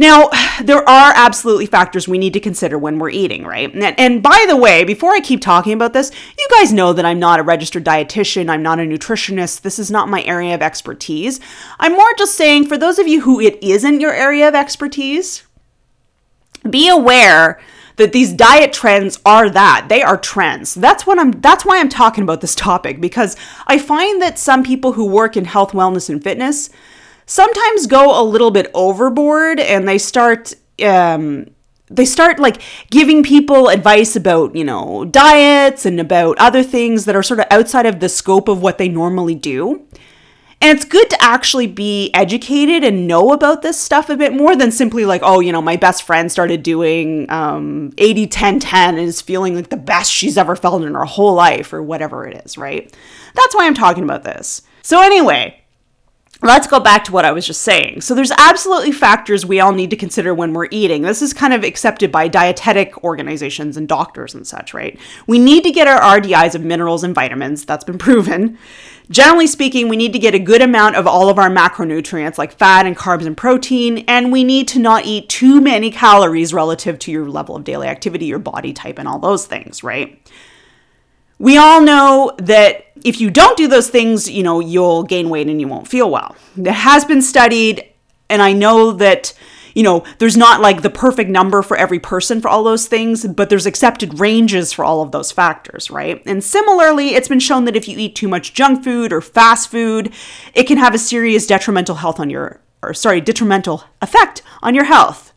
Now, 0.00 0.30
there 0.62 0.88
are 0.88 1.12
absolutely 1.14 1.66
factors 1.66 2.08
we 2.08 2.18
need 2.18 2.32
to 2.32 2.40
consider 2.40 2.78
when 2.78 2.98
we're 2.98 3.10
eating, 3.10 3.44
right? 3.44 3.72
And, 3.72 4.00
and, 4.00 4.22
by 4.22 4.46
the 4.48 4.56
way, 4.56 4.82
before 4.82 5.12
I 5.12 5.20
keep 5.20 5.40
talking 5.40 5.74
about 5.74 5.92
this, 5.92 6.10
you 6.38 6.48
guys 6.50 6.72
know 6.72 6.92
that 6.94 7.04
I'm 7.04 7.20
not 7.20 7.38
a 7.38 7.44
registered 7.44 7.84
dietitian, 7.84 8.48
I'm 8.48 8.62
not 8.62 8.80
a 8.80 8.82
nutritionist, 8.82 9.60
this 9.60 9.78
is 9.78 9.90
not 9.90 10.08
my 10.08 10.22
area 10.22 10.54
of 10.54 10.62
expertise. 10.62 11.38
I'm 11.78 11.92
more 11.92 12.14
just 12.18 12.34
saying 12.34 12.66
for 12.66 12.78
those 12.78 12.98
of 12.98 13.06
you 13.06 13.20
who 13.20 13.40
it 13.40 13.62
isn't 13.62 14.00
your 14.00 14.14
area 14.14 14.48
of 14.48 14.54
expertise, 14.54 15.44
be 16.68 16.88
aware 16.88 17.60
that 17.96 18.12
these 18.12 18.32
diet 18.32 18.72
trends 18.72 19.20
are 19.26 19.50
that 19.50 19.86
they 19.90 20.02
are 20.02 20.16
trends 20.16 20.74
that's 20.74 21.06
what 21.06 21.18
i'm 21.18 21.32
that's 21.42 21.66
why 21.66 21.78
i'm 21.78 21.88
talking 21.88 22.24
about 22.24 22.40
this 22.40 22.54
topic 22.54 22.98
because 22.98 23.36
i 23.66 23.78
find 23.78 24.22
that 24.22 24.38
some 24.38 24.62
people 24.62 24.92
who 24.92 25.04
work 25.04 25.36
in 25.36 25.44
health 25.44 25.72
wellness 25.72 26.08
and 26.08 26.22
fitness 26.24 26.70
sometimes 27.30 27.86
go 27.86 28.20
a 28.20 28.24
little 28.24 28.50
bit 28.50 28.68
overboard 28.74 29.60
and 29.60 29.86
they 29.86 29.98
start 29.98 30.52
um, 30.84 31.46
they 31.88 32.04
start 32.04 32.40
like 32.40 32.60
giving 32.90 33.22
people 33.22 33.68
advice 33.68 34.16
about 34.16 34.56
you 34.56 34.64
know 34.64 35.04
diets 35.04 35.86
and 35.86 36.00
about 36.00 36.36
other 36.38 36.64
things 36.64 37.04
that 37.04 37.14
are 37.14 37.22
sort 37.22 37.38
of 37.38 37.46
outside 37.50 37.86
of 37.86 38.00
the 38.00 38.08
scope 38.08 38.48
of 38.48 38.60
what 38.60 38.78
they 38.78 38.88
normally 38.88 39.36
do 39.36 39.86
and 40.60 40.76
it's 40.76 40.84
good 40.84 41.08
to 41.08 41.22
actually 41.22 41.68
be 41.68 42.10
educated 42.12 42.82
and 42.84 43.06
know 43.06 43.32
about 43.32 43.62
this 43.62 43.78
stuff 43.80 44.10
a 44.10 44.16
bit 44.16 44.34
more 44.34 44.54
than 44.54 44.70
simply 44.70 45.06
like, 45.06 45.22
oh, 45.24 45.40
you 45.40 45.52
know, 45.52 45.62
my 45.62 45.76
best 45.76 46.02
friend 46.02 46.30
started 46.30 46.62
doing 46.62 47.30
um, 47.30 47.94
80 47.96 48.26
10 48.26 48.60
10 48.60 48.98
and 48.98 49.08
is 49.08 49.22
feeling 49.22 49.54
like 49.54 49.70
the 49.70 49.78
best 49.78 50.12
she's 50.12 50.36
ever 50.36 50.54
felt 50.54 50.82
in 50.82 50.92
her 50.92 51.06
whole 51.06 51.32
life 51.32 51.72
or 51.72 51.82
whatever 51.82 52.26
it 52.26 52.44
is, 52.44 52.58
right? 52.58 52.94
That's 53.34 53.54
why 53.54 53.66
I'm 53.66 53.72
talking 53.72 54.04
about 54.04 54.22
this. 54.22 54.60
So, 54.82 55.00
anyway, 55.00 55.59
let's 56.42 56.66
go 56.66 56.80
back 56.80 57.04
to 57.04 57.12
what 57.12 57.24
I 57.24 57.32
was 57.32 57.46
just 57.46 57.62
saying. 57.62 58.00
So, 58.00 58.14
there's 58.14 58.32
absolutely 58.32 58.92
factors 58.92 59.44
we 59.44 59.60
all 59.60 59.72
need 59.72 59.90
to 59.90 59.96
consider 59.96 60.34
when 60.34 60.52
we're 60.52 60.68
eating. 60.70 61.02
This 61.02 61.22
is 61.22 61.32
kind 61.32 61.52
of 61.52 61.64
accepted 61.64 62.10
by 62.10 62.28
dietetic 62.28 63.04
organizations 63.04 63.76
and 63.76 63.88
doctors 63.88 64.34
and 64.34 64.46
such, 64.46 64.72
right? 64.74 64.98
We 65.26 65.38
need 65.38 65.64
to 65.64 65.70
get 65.70 65.86
our 65.86 66.00
RDIs 66.18 66.54
of 66.54 66.62
minerals 66.62 67.04
and 67.04 67.14
vitamins, 67.14 67.64
that's 67.64 67.84
been 67.84 67.98
proven. 68.10 68.58
Generally 69.10 69.48
speaking, 69.48 69.88
we 69.88 69.96
need 69.96 70.12
to 70.12 70.20
get 70.20 70.36
a 70.36 70.38
good 70.38 70.62
amount 70.62 70.94
of 70.94 71.06
all 71.06 71.28
of 71.28 71.38
our 71.38 71.50
macronutrients 71.50 72.38
like 72.38 72.52
fat 72.52 72.86
and 72.86 72.96
carbs 72.96 73.26
and 73.26 73.36
protein, 73.36 74.04
and 74.06 74.30
we 74.30 74.44
need 74.44 74.68
to 74.68 74.78
not 74.78 75.04
eat 75.04 75.28
too 75.28 75.60
many 75.60 75.90
calories 75.90 76.54
relative 76.54 76.98
to 77.00 77.10
your 77.10 77.28
level 77.28 77.56
of 77.56 77.64
daily 77.64 77.88
activity, 77.88 78.26
your 78.26 78.38
body 78.38 78.72
type, 78.72 78.98
and 78.98 79.08
all 79.08 79.18
those 79.18 79.46
things, 79.46 79.82
right? 79.82 80.30
We 81.40 81.56
all 81.56 81.80
know 81.80 82.32
that 82.38 82.89
if 83.04 83.20
you 83.20 83.30
don't 83.30 83.56
do 83.56 83.68
those 83.68 83.88
things, 83.88 84.30
you 84.30 84.42
know, 84.42 84.60
you'll 84.60 85.02
gain 85.02 85.30
weight 85.30 85.48
and 85.48 85.60
you 85.60 85.68
won't 85.68 85.88
feel 85.88 86.10
well. 86.10 86.36
It 86.56 86.66
has 86.66 87.04
been 87.04 87.22
studied, 87.22 87.84
and 88.28 88.42
I 88.42 88.52
know 88.52 88.92
that, 88.92 89.32
you 89.74 89.82
know, 89.82 90.04
there's 90.18 90.36
not 90.36 90.60
like 90.60 90.82
the 90.82 90.90
perfect 90.90 91.30
number 91.30 91.62
for 91.62 91.76
every 91.76 91.98
person 91.98 92.40
for 92.40 92.48
all 92.48 92.62
those 92.62 92.86
things, 92.86 93.26
but 93.26 93.48
there's 93.48 93.66
accepted 93.66 94.18
ranges 94.18 94.72
for 94.72 94.84
all 94.84 95.02
of 95.02 95.12
those 95.12 95.32
factors, 95.32 95.90
right? 95.90 96.22
And 96.26 96.42
similarly, 96.42 97.14
it's 97.14 97.28
been 97.28 97.40
shown 97.40 97.64
that 97.64 97.76
if 97.76 97.88
you 97.88 97.98
eat 97.98 98.14
too 98.14 98.28
much 98.28 98.54
junk 98.54 98.84
food 98.84 99.12
or 99.12 99.20
fast 99.20 99.70
food, 99.70 100.12
it 100.54 100.64
can 100.64 100.78
have 100.78 100.94
a 100.94 100.98
serious 100.98 101.46
detrimental 101.46 101.96
health 101.96 102.20
on 102.20 102.30
your, 102.30 102.60
or 102.82 102.94
sorry, 102.94 103.20
detrimental 103.20 103.84
effect 104.02 104.42
on 104.62 104.74
your 104.74 104.84
health. 104.84 105.32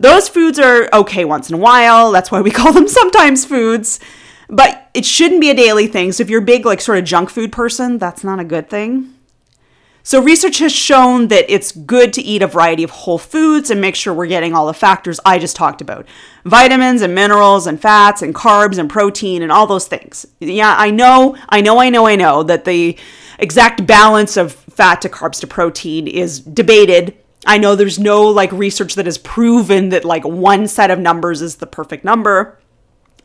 Those 0.00 0.30
foods 0.30 0.58
are 0.58 0.88
okay 0.94 1.26
once 1.26 1.50
in 1.50 1.54
a 1.54 1.58
while. 1.58 2.10
That's 2.10 2.30
why 2.32 2.40
we 2.40 2.50
call 2.50 2.72
them 2.72 2.88
sometimes 2.88 3.44
foods. 3.44 4.00
But 4.50 4.90
it 4.92 5.06
shouldn't 5.06 5.40
be 5.40 5.50
a 5.50 5.54
daily 5.54 5.86
thing. 5.86 6.12
So 6.12 6.22
if 6.22 6.28
you're 6.28 6.42
a 6.42 6.44
big, 6.44 6.66
like, 6.66 6.80
sort 6.80 6.98
of 6.98 7.04
junk 7.04 7.30
food 7.30 7.52
person, 7.52 7.98
that's 7.98 8.24
not 8.24 8.40
a 8.40 8.44
good 8.44 8.68
thing. 8.68 9.14
So, 10.02 10.20
research 10.20 10.58
has 10.58 10.72
shown 10.72 11.28
that 11.28 11.44
it's 11.48 11.72
good 11.72 12.14
to 12.14 12.22
eat 12.22 12.40
a 12.40 12.46
variety 12.46 12.82
of 12.82 12.90
whole 12.90 13.18
foods 13.18 13.70
and 13.70 13.80
make 13.80 13.94
sure 13.94 14.14
we're 14.14 14.26
getting 14.26 14.54
all 14.54 14.66
the 14.66 14.74
factors 14.74 15.20
I 15.26 15.38
just 15.38 15.56
talked 15.56 15.82
about 15.82 16.06
vitamins 16.44 17.02
and 17.02 17.14
minerals 17.14 17.66
and 17.66 17.80
fats 17.80 18.22
and 18.22 18.34
carbs 18.34 18.78
and 18.78 18.88
protein 18.88 19.42
and 19.42 19.52
all 19.52 19.66
those 19.66 19.86
things. 19.86 20.24
Yeah, 20.40 20.74
I 20.76 20.90
know, 20.90 21.36
I 21.50 21.60
know, 21.60 21.78
I 21.80 21.90
know, 21.90 22.06
I 22.06 22.16
know 22.16 22.42
that 22.44 22.64
the 22.64 22.96
exact 23.38 23.86
balance 23.86 24.38
of 24.38 24.54
fat 24.54 25.02
to 25.02 25.10
carbs 25.10 25.40
to 25.40 25.46
protein 25.46 26.06
is 26.06 26.40
debated. 26.40 27.14
I 27.46 27.58
know 27.58 27.76
there's 27.76 27.98
no 27.98 28.26
like 28.26 28.52
research 28.52 28.94
that 28.94 29.06
has 29.06 29.18
proven 29.18 29.90
that 29.90 30.06
like 30.06 30.24
one 30.24 30.66
set 30.66 30.90
of 30.90 30.98
numbers 30.98 31.42
is 31.42 31.56
the 31.56 31.66
perfect 31.66 32.04
number. 32.04 32.58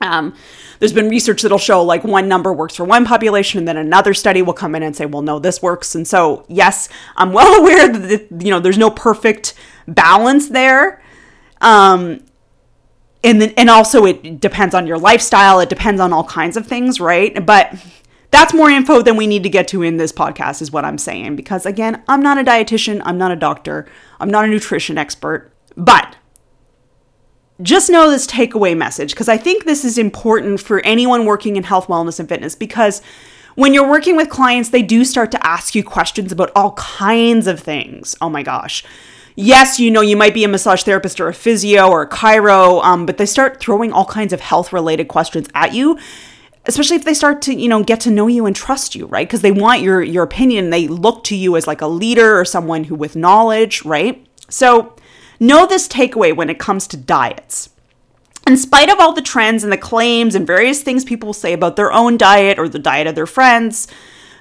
Um, 0.02 0.36
there's 0.80 0.94
been 0.94 1.10
research 1.10 1.42
that'll 1.42 1.58
show 1.58 1.82
like 1.82 2.04
one 2.04 2.28
number 2.28 2.52
works 2.52 2.76
for 2.76 2.84
one 2.84 3.06
population 3.06 3.60
and 3.60 3.68
then 3.68 3.78
another 3.78 4.14
study 4.14 4.42
will 4.42 4.54
come 4.54 4.76
in 4.76 4.84
and 4.84 4.96
say 4.96 5.06
well 5.06 5.22
no 5.22 5.40
this 5.40 5.62
works. 5.62 5.96
And 5.96 6.08
so 6.08 6.46
yes 6.48 6.90
i'm 7.16 7.34
well 7.34 7.54
aware 7.62 7.92
that 7.92 8.28
you 8.44 8.52
know 8.52 8.60
there's 8.60 8.78
no 8.78 8.90
perfect 8.90 9.54
balance 9.88 10.50
there. 10.50 11.02
Um, 11.62 12.24
and 13.24 13.42
then 13.42 13.54
and 13.58 13.70
also 13.70 14.06
it 14.06 14.40
depends 14.40 14.76
on 14.76 14.86
your 14.86 14.98
lifestyle. 14.98 15.60
It 15.60 15.70
depends 15.70 16.02
on 16.02 16.14
all 16.14 16.26
kinds 16.26 16.58
of 16.58 16.68
things 16.68 17.00
right? 17.00 17.46
But 17.46 17.74
that's 18.32 18.54
more 18.54 18.70
info 18.70 19.02
than 19.02 19.16
we 19.16 19.28
need 19.28 19.44
to 19.44 19.50
get 19.50 19.68
to 19.70 19.82
in 19.82 19.96
this 19.96 20.12
podcast 20.12 20.62
is 20.62 20.72
what 20.72 20.84
i'm 20.84 20.98
saying. 20.98 21.36
Because 21.36 21.66
again 21.66 22.04
i'm 22.08 22.22
not 22.22 22.38
a 22.38 22.44
dietitian. 22.44 23.02
I'm 23.06 23.18
not 23.18 23.32
a 23.32 23.36
doctor. 23.36 23.88
I'm 24.20 24.30
not 24.30 24.46
a 24.46 24.48
nutrition 24.48 24.98
expert. 24.98 25.52
But 25.78 26.16
just 27.62 27.90
know 27.90 28.10
this 28.10 28.28
takeaway 28.28 28.76
message 28.76 29.12
because 29.12 29.30
I 29.30 29.38
think 29.38 29.64
this 29.64 29.86
is 29.86 29.98
important 29.98 30.60
for 30.60 30.80
anyone 30.82 31.26
working 31.26 31.56
in 31.56 31.64
health, 31.64 31.88
wellness, 31.88 32.20
and 32.20 32.28
fitness 32.28 32.56
because 32.56 33.02
when 33.56 33.74
you're 33.74 33.90
working 33.90 34.18
with 34.18 34.30
clients, 34.30 34.70
they 34.70 34.82
do 34.82 35.06
start 35.06 35.32
to 35.32 35.48
ask 35.48 35.76
you 35.76 35.84
questions 35.84 36.32
about 36.32 36.52
all 36.56 36.74
kinds 36.74 37.48
of 37.48 37.60
things. 37.60 38.16
Oh 38.20 38.30
my 38.30 38.44
gosh. 38.44 38.84
Yes, 39.38 39.80
you 39.80 39.92
know, 39.92 40.02
you 40.02 40.16
might 40.16 40.34
be 40.34 40.44
a 40.44 40.48
massage 40.48 40.84
therapist 40.84 41.20
or 41.20 41.28
a 41.28 41.34
physio 41.34 41.90
or 41.90 42.04
a 42.04 42.10
chiro, 42.10 42.84
um, 42.84 43.06
but 43.06 43.18
they 43.18 43.26
start 43.26 43.60
throwing 43.60 43.92
all 43.92 44.06
kinds 44.06 44.34
of 44.34 44.42
health 44.42 44.74
related 44.74 45.08
questions 45.08 45.48
at 45.54 45.74
you 45.74 45.98
especially 46.68 46.96
if 46.96 47.04
they 47.04 47.14
start 47.14 47.42
to 47.44 47.54
you 47.54 47.68
know 47.68 47.84
get 47.84 48.00
to 48.00 48.12
know 48.12 48.28
you 48.28 48.46
and 48.46 48.56
trust 48.56 48.96
you 48.96 49.06
right 49.08 49.28
because 49.28 49.42
they 49.42 49.52
want 49.52 49.82
your 49.82 50.02
your 50.02 50.24
opinion 50.24 50.70
they 50.70 50.88
look 50.88 51.24
to 51.24 51.36
you 51.36 51.56
as 51.56 51.68
like 51.68 51.82
a 51.82 51.88
leader 51.88 52.40
or 52.40 52.46
someone 52.46 52.86
who 52.86 52.96
with 52.96 53.16
knowledge 53.16 53.84
right 53.86 54.26
so 54.50 54.96
Know 55.40 55.66
this 55.66 55.88
takeaway 55.88 56.36
when 56.36 56.50
it 56.50 56.60
comes 56.60 56.88
to 56.88 56.98
diets. 56.98 57.70
in 58.48 58.58
spite 58.58 58.90
of 58.92 59.00
all 59.00 59.12
the 59.12 59.22
trends 59.22 59.64
and 59.64 59.74
the 59.74 59.78
claims 59.78 60.36
and 60.36 60.46
various 60.46 60.84
things 60.84 61.04
people 61.04 61.34
say 61.34 61.52
about 61.54 61.76
their 61.76 61.92
own 61.92 62.16
diet 62.16 62.60
or 62.60 62.70
the 62.70 62.78
diet 62.78 63.08
of 63.08 63.16
their 63.16 63.26
friends, 63.26 63.88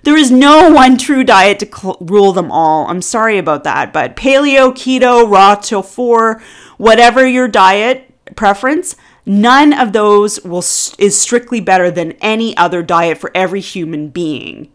there 0.02 0.16
is 0.16 0.30
no 0.30 0.70
one 0.74 0.98
true 0.98 1.24
diet 1.24 1.59
to 1.61 1.66
cl- 1.66 1.96
rule 2.00 2.33
them 2.33 2.52
all. 2.52 2.87
I'm 2.87 3.02
sorry 3.02 3.38
about 3.38 3.64
that, 3.64 3.92
but 3.92 4.14
paleo, 4.16 4.72
keto, 4.72 5.28
raw 5.28 5.54
till 5.54 5.83
four, 5.83 6.42
whatever 6.76 7.26
your 7.26 7.48
diet 7.48 8.11
preference, 8.37 8.94
none 9.26 9.72
of 9.72 9.92
those 9.92 10.42
will 10.44 10.64
is 10.98 11.18
strictly 11.18 11.61
better 11.61 11.90
than 11.90 12.12
any 12.20 12.57
other 12.57 12.83
diet 12.83 13.18
for 13.18 13.30
every 13.35 13.61
human 13.61 14.09
being. 14.09 14.70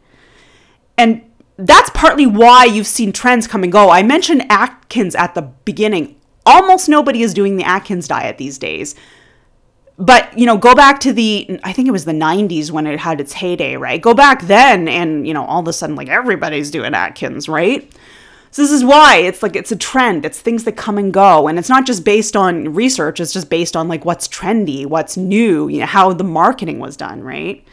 And 0.98 1.22
that's 1.60 1.90
partly 1.94 2.26
why 2.26 2.64
you've 2.64 2.88
seen 2.88 3.12
trends 3.12 3.46
come 3.46 3.64
and 3.64 3.72
go. 3.72 3.90
I 3.90 4.02
mentioned 4.02 4.46
Atkins 4.50 5.14
at 5.14 5.36
the 5.36 5.42
beginning. 5.42 6.16
Almost 6.46 6.88
nobody 6.88 7.22
is 7.22 7.34
doing 7.34 7.58
the 7.58 7.66
Atkins 7.66 8.08
diet 8.08 8.38
these 8.38 8.58
days. 8.58 8.96
But 9.98 10.38
you 10.38 10.46
know 10.46 10.58
go 10.58 10.74
back 10.74 11.02
to 11.02 11.12
the 11.12 11.60
i 11.66 11.74
think 11.74 11.90
it 11.90 11.92
was 11.92 12.06
the 12.06 12.14
90s 12.14 12.72
when 12.72 12.88
it 12.88 13.00
had 13.00 13.20
its 13.20 13.34
heyday 13.34 13.76
right? 13.76 14.02
Go 14.02 14.14
back 14.14 14.44
then 14.44 14.88
and 14.88 15.28
you 15.28 15.34
know 15.34 15.44
all 15.44 15.60
of 15.60 15.68
a 15.68 15.74
sudden 15.74 15.98
like 15.98 16.08
everybody's 16.08 16.72
doing 16.72 16.94
atkins 16.94 17.50
right? 17.50 17.94
So 18.52 18.62
this 18.62 18.72
is 18.72 18.86
why 18.86 19.18
it's 19.18 19.44
like 19.44 19.58
it's 19.58 19.74
a 19.74 19.76
trend. 19.76 20.26
It's 20.26 20.40
things 20.40 20.64
that 20.64 20.78
come 20.78 20.98
and 20.98 21.14
go. 21.14 21.50
And 21.50 21.60
it's 21.60 21.68
not 21.68 21.86
just 21.86 22.06
based 22.06 22.38
on 22.38 22.74
research. 22.74 23.20
It's 23.20 23.34
just 23.34 23.50
based 23.50 23.76
on 23.76 23.90
like 23.90 24.06
what's 24.06 24.30
trendy 24.30 24.86
what's 24.86 25.18
new 25.18 25.68
you 25.68 25.82
know 25.82 25.86
how 25.86 26.14
the 26.14 26.24
marketing 26.24 26.80
was 26.80 26.96
done 26.96 27.22
right 27.22 27.66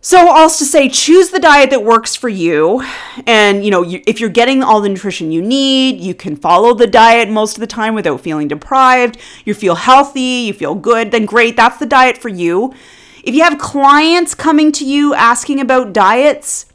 so, 0.00 0.30
also 0.30 0.64
to 0.64 0.70
say, 0.70 0.88
choose 0.88 1.30
the 1.30 1.40
diet 1.40 1.70
that 1.70 1.82
works 1.82 2.14
for 2.14 2.28
you. 2.28 2.84
And, 3.26 3.64
you 3.64 3.70
know, 3.72 3.82
you, 3.82 4.00
if 4.06 4.20
you're 4.20 4.28
getting 4.28 4.62
all 4.62 4.80
the 4.80 4.88
nutrition 4.88 5.32
you 5.32 5.42
need, 5.42 6.00
you 6.00 6.14
can 6.14 6.36
follow 6.36 6.72
the 6.72 6.86
diet 6.86 7.28
most 7.28 7.56
of 7.56 7.60
the 7.60 7.66
time 7.66 7.94
without 7.94 8.20
feeling 8.20 8.46
deprived. 8.46 9.18
You 9.44 9.54
feel 9.54 9.74
healthy, 9.74 10.20
you 10.46 10.52
feel 10.52 10.76
good, 10.76 11.10
then 11.10 11.26
great, 11.26 11.56
that's 11.56 11.78
the 11.78 11.86
diet 11.86 12.16
for 12.16 12.28
you. 12.28 12.72
If 13.24 13.34
you 13.34 13.42
have 13.42 13.58
clients 13.58 14.36
coming 14.36 14.70
to 14.72 14.84
you 14.84 15.14
asking 15.14 15.60
about 15.60 15.92
diets, 15.92 16.66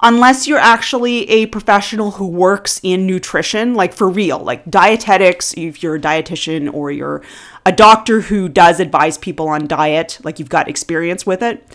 unless 0.00 0.46
you're 0.46 0.58
actually 0.58 1.28
a 1.28 1.46
professional 1.46 2.12
who 2.12 2.26
works 2.28 2.80
in 2.84 3.04
nutrition, 3.04 3.74
like 3.74 3.92
for 3.92 4.08
real, 4.08 4.38
like 4.38 4.64
dietetics, 4.70 5.52
if 5.56 5.82
you're 5.82 5.96
a 5.96 6.00
dietitian 6.00 6.72
or 6.72 6.92
you're 6.92 7.20
a 7.66 7.72
doctor 7.72 8.20
who 8.20 8.48
does 8.48 8.78
advise 8.78 9.18
people 9.18 9.48
on 9.48 9.66
diet, 9.66 10.20
like 10.22 10.38
you've 10.38 10.48
got 10.48 10.68
experience 10.68 11.26
with 11.26 11.42
it 11.42 11.66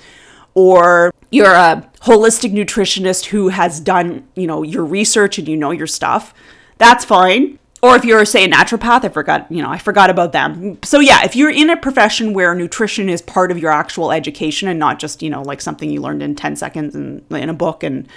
or 0.56 1.14
you're 1.30 1.54
a 1.54 1.88
holistic 2.02 2.52
nutritionist 2.52 3.26
who 3.26 3.50
has 3.50 3.80
done, 3.80 4.28
you 4.36 4.48
know, 4.48 4.64
your 4.64 4.84
research 4.84 5.38
and 5.38 5.48
you 5.48 5.58
know 5.58 5.72
your 5.72 5.88
stuff, 5.88 6.34
that's 6.78 7.06
fine. 7.06 7.60
Or 7.84 7.96
if 7.96 8.04
you're, 8.04 8.26
say, 8.26 8.46
a 8.46 8.48
naturopath, 8.48 9.04
I 9.06 9.10
forgot, 9.10 9.52
you 9.52 9.62
know, 9.62 9.70
I 9.70 9.78
forgot 9.78 10.10
about 10.10 10.32
them. 10.32 10.80
So 10.84 11.00
yeah, 11.00 11.24
if 11.24 11.36
you're 11.36 11.52
in 11.52 11.70
a 11.70 11.78
profession 11.78 12.34
where 12.34 12.56
nutrition 12.56 13.10
is 13.10 13.22
part 13.22 13.52
of 13.52 13.60
your 13.60 13.72
actual 13.72 14.12
education 14.12 14.68
and 14.68 14.80
not 14.80 14.98
just, 14.98 15.22
you 15.22 15.30
know, 15.30 15.44
like 15.44 15.62
something 15.62 15.92
you 15.92 16.02
learned 16.02 16.24
in 16.24 16.36
10 16.36 16.56
seconds 16.56 16.96
in, 16.96 17.24
in 17.30 17.50
a 17.50 17.54
book 17.54 17.84
and 17.84 18.08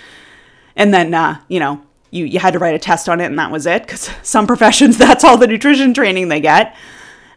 and 0.75 0.95
then 0.95 1.13
uh, 1.13 1.41
you 1.49 1.59
know, 1.59 1.83
you, 2.11 2.25
you 2.25 2.39
had 2.39 2.53
to 2.53 2.59
write 2.59 2.75
a 2.75 2.79
test 2.79 3.09
on 3.09 3.21
it 3.21 3.27
and 3.27 3.39
that 3.39 3.51
was 3.51 3.67
it 3.67 3.83
because 3.83 4.11
some 4.23 4.47
professions 4.47 4.97
that's 4.99 5.25
all 5.25 5.37
the 5.37 5.47
nutrition 5.47 5.93
training 5.93 6.29
they 6.29 6.41
get 6.41 6.77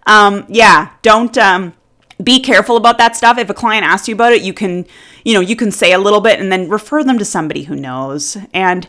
um, 0.06 0.46
yeah 0.48 0.92
don't 1.02 1.38
um, 1.38 1.74
be 2.24 2.40
careful 2.40 2.78
about 2.78 2.98
that 2.98 3.16
stuff. 3.16 3.38
If 3.38 3.50
a 3.50 3.54
client 3.54 3.86
asks 3.86 4.08
you 4.08 4.16
about 4.16 4.34
it, 4.34 4.42
you 4.42 4.54
can, 4.54 4.86
you 5.24 5.34
know, 5.34 5.40
you 5.40 5.56
can 5.56 5.72
say 5.72 5.94
a 5.94 6.00
little 6.00 6.22
bit 6.22 6.40
and 6.40 6.52
then 6.52 6.70
refer 6.70 7.04
them 7.04 7.18
to 7.20 7.26
somebody 7.26 7.64
who 7.64 7.76
knows. 7.76 8.38
And 8.54 8.88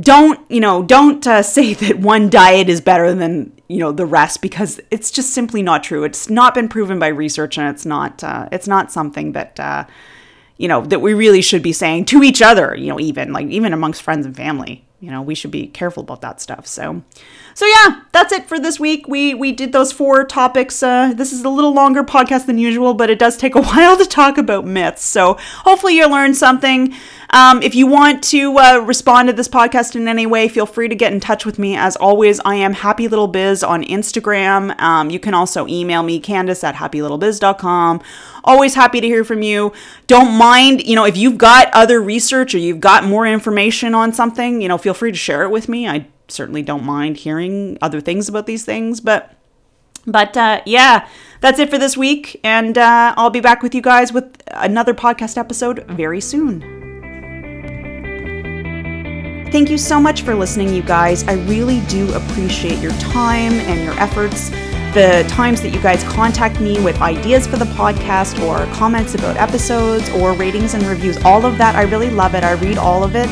don't, 0.00 0.50
you 0.50 0.60
know, 0.60 0.82
don't 0.82 1.26
uh, 1.26 1.42
say 1.56 1.74
that 1.74 1.98
one 1.98 2.30
diet 2.30 2.68
is 2.68 2.80
better 2.80 3.14
than, 3.14 3.52
you 3.68 3.78
know, 3.78 3.92
the 3.92 4.06
rest 4.06 4.42
because 4.42 4.80
it's 4.90 5.10
just 5.10 5.30
simply 5.30 5.62
not 5.62 5.82
true. 5.82 6.04
It's 6.04 6.28
not 6.28 6.54
been 6.54 6.68
proven 6.68 6.98
by 6.98 7.08
research 7.08 7.58
and 7.58 7.68
it's 7.74 7.86
not, 7.86 8.22
uh, 8.22 8.48
it's 8.52 8.68
not 8.68 8.92
something 8.92 9.32
that, 9.32 9.58
uh, 9.60 9.84
you 10.56 10.68
know, 10.68 10.80
that 10.82 11.00
we 11.00 11.12
really 11.12 11.42
should 11.42 11.62
be 11.62 11.72
saying 11.72 12.06
to 12.06 12.22
each 12.22 12.40
other, 12.40 12.74
you 12.74 12.86
know, 12.88 12.98
even 12.98 13.32
like 13.32 13.46
even 13.48 13.74
amongst 13.74 14.02
friends 14.02 14.24
and 14.24 14.34
family 14.34 14.86
you 15.00 15.10
know, 15.10 15.22
we 15.22 15.34
should 15.34 15.50
be 15.50 15.66
careful 15.66 16.02
about 16.02 16.20
that 16.22 16.40
stuff. 16.40 16.66
So, 16.66 17.02
so 17.56 17.64
yeah, 17.64 18.02
that's 18.12 18.34
it 18.34 18.46
for 18.46 18.58
this 18.58 18.78
week. 18.78 19.08
We 19.08 19.32
we 19.32 19.50
did 19.50 19.72
those 19.72 19.90
four 19.90 20.24
topics. 20.24 20.82
Uh, 20.82 21.14
this 21.14 21.32
is 21.32 21.42
a 21.42 21.48
little 21.48 21.72
longer 21.72 22.04
podcast 22.04 22.44
than 22.44 22.58
usual, 22.58 22.92
but 22.92 23.08
it 23.08 23.18
does 23.18 23.38
take 23.38 23.54
a 23.54 23.62
while 23.68 23.96
to 23.96 24.04
talk 24.04 24.36
about 24.36 24.66
myths. 24.66 25.02
So 25.02 25.38
hopefully 25.40 25.96
you 25.96 26.06
learned 26.06 26.36
something. 26.36 26.94
Um, 27.30 27.62
if 27.62 27.74
you 27.74 27.86
want 27.86 28.22
to 28.24 28.58
uh, 28.58 28.78
respond 28.80 29.30
to 29.30 29.32
this 29.32 29.48
podcast 29.48 29.96
in 29.96 30.06
any 30.06 30.26
way, 30.26 30.48
feel 30.48 30.66
free 30.66 30.86
to 30.86 30.94
get 30.94 31.14
in 31.14 31.18
touch 31.18 31.46
with 31.46 31.58
me. 31.58 31.74
As 31.74 31.96
always, 31.96 32.40
I 32.40 32.56
am 32.56 32.74
Happy 32.74 33.08
Little 33.08 33.26
Biz 33.26 33.64
on 33.64 33.82
Instagram. 33.84 34.78
Um, 34.78 35.08
you 35.08 35.18
can 35.18 35.32
also 35.32 35.66
email 35.66 36.02
me, 36.02 36.20
Candace 36.20 36.62
at 36.62 36.74
happylittlebiz.com. 36.74 38.02
Always 38.44 38.74
happy 38.74 39.00
to 39.00 39.06
hear 39.06 39.24
from 39.24 39.40
you. 39.40 39.72
Don't 40.08 40.36
mind, 40.36 40.86
you 40.86 40.94
know, 40.94 41.06
if 41.06 41.16
you've 41.16 41.38
got 41.38 41.72
other 41.72 42.02
research 42.02 42.54
or 42.54 42.58
you've 42.58 42.80
got 42.80 43.04
more 43.04 43.26
information 43.26 43.94
on 43.94 44.12
something, 44.12 44.60
you 44.60 44.68
know, 44.68 44.76
feel 44.76 44.94
free 44.94 45.10
to 45.10 45.18
share 45.18 45.42
it 45.42 45.50
with 45.50 45.70
me. 45.70 45.88
I 45.88 46.06
certainly 46.28 46.62
don't 46.62 46.84
mind 46.84 47.18
hearing 47.18 47.78
other 47.80 48.00
things 48.00 48.28
about 48.28 48.46
these 48.46 48.64
things, 48.64 49.00
but 49.00 49.32
but 50.06 50.36
uh, 50.36 50.60
yeah, 50.64 51.08
that's 51.40 51.58
it 51.58 51.68
for 51.68 51.78
this 51.78 51.96
week, 51.96 52.40
and 52.44 52.78
uh, 52.78 53.14
I'll 53.16 53.30
be 53.30 53.40
back 53.40 53.62
with 53.62 53.74
you 53.74 53.82
guys 53.82 54.12
with 54.12 54.40
another 54.48 54.94
podcast 54.94 55.36
episode 55.36 55.84
very 55.88 56.20
soon. 56.20 56.60
Thank 59.50 59.70
you 59.70 59.78
so 59.78 60.00
much 60.00 60.22
for 60.22 60.34
listening, 60.34 60.72
you 60.72 60.82
guys. 60.82 61.26
I 61.26 61.34
really 61.44 61.80
do 61.82 62.12
appreciate 62.14 62.78
your 62.80 62.92
time 62.92 63.52
and 63.52 63.82
your 63.84 63.94
efforts 63.94 64.50
the 64.96 65.26
times 65.28 65.60
that 65.60 65.70
you 65.70 65.80
guys 65.82 66.02
contact 66.04 66.60
me 66.60 66.82
with 66.82 67.00
ideas 67.02 67.46
for 67.46 67.56
the 67.56 67.64
podcast 67.66 68.40
or 68.42 68.72
comments 68.74 69.14
about 69.14 69.36
episodes 69.36 70.08
or 70.10 70.32
ratings 70.34 70.74
and 70.74 70.82
reviews. 70.84 71.16
All 71.24 71.44
of 71.44 71.58
that, 71.58 71.74
I 71.74 71.82
really 71.82 72.10
love 72.10 72.34
it. 72.34 72.44
I 72.44 72.52
read 72.52 72.78
all 72.78 73.04
of 73.04 73.14
it. 73.14 73.28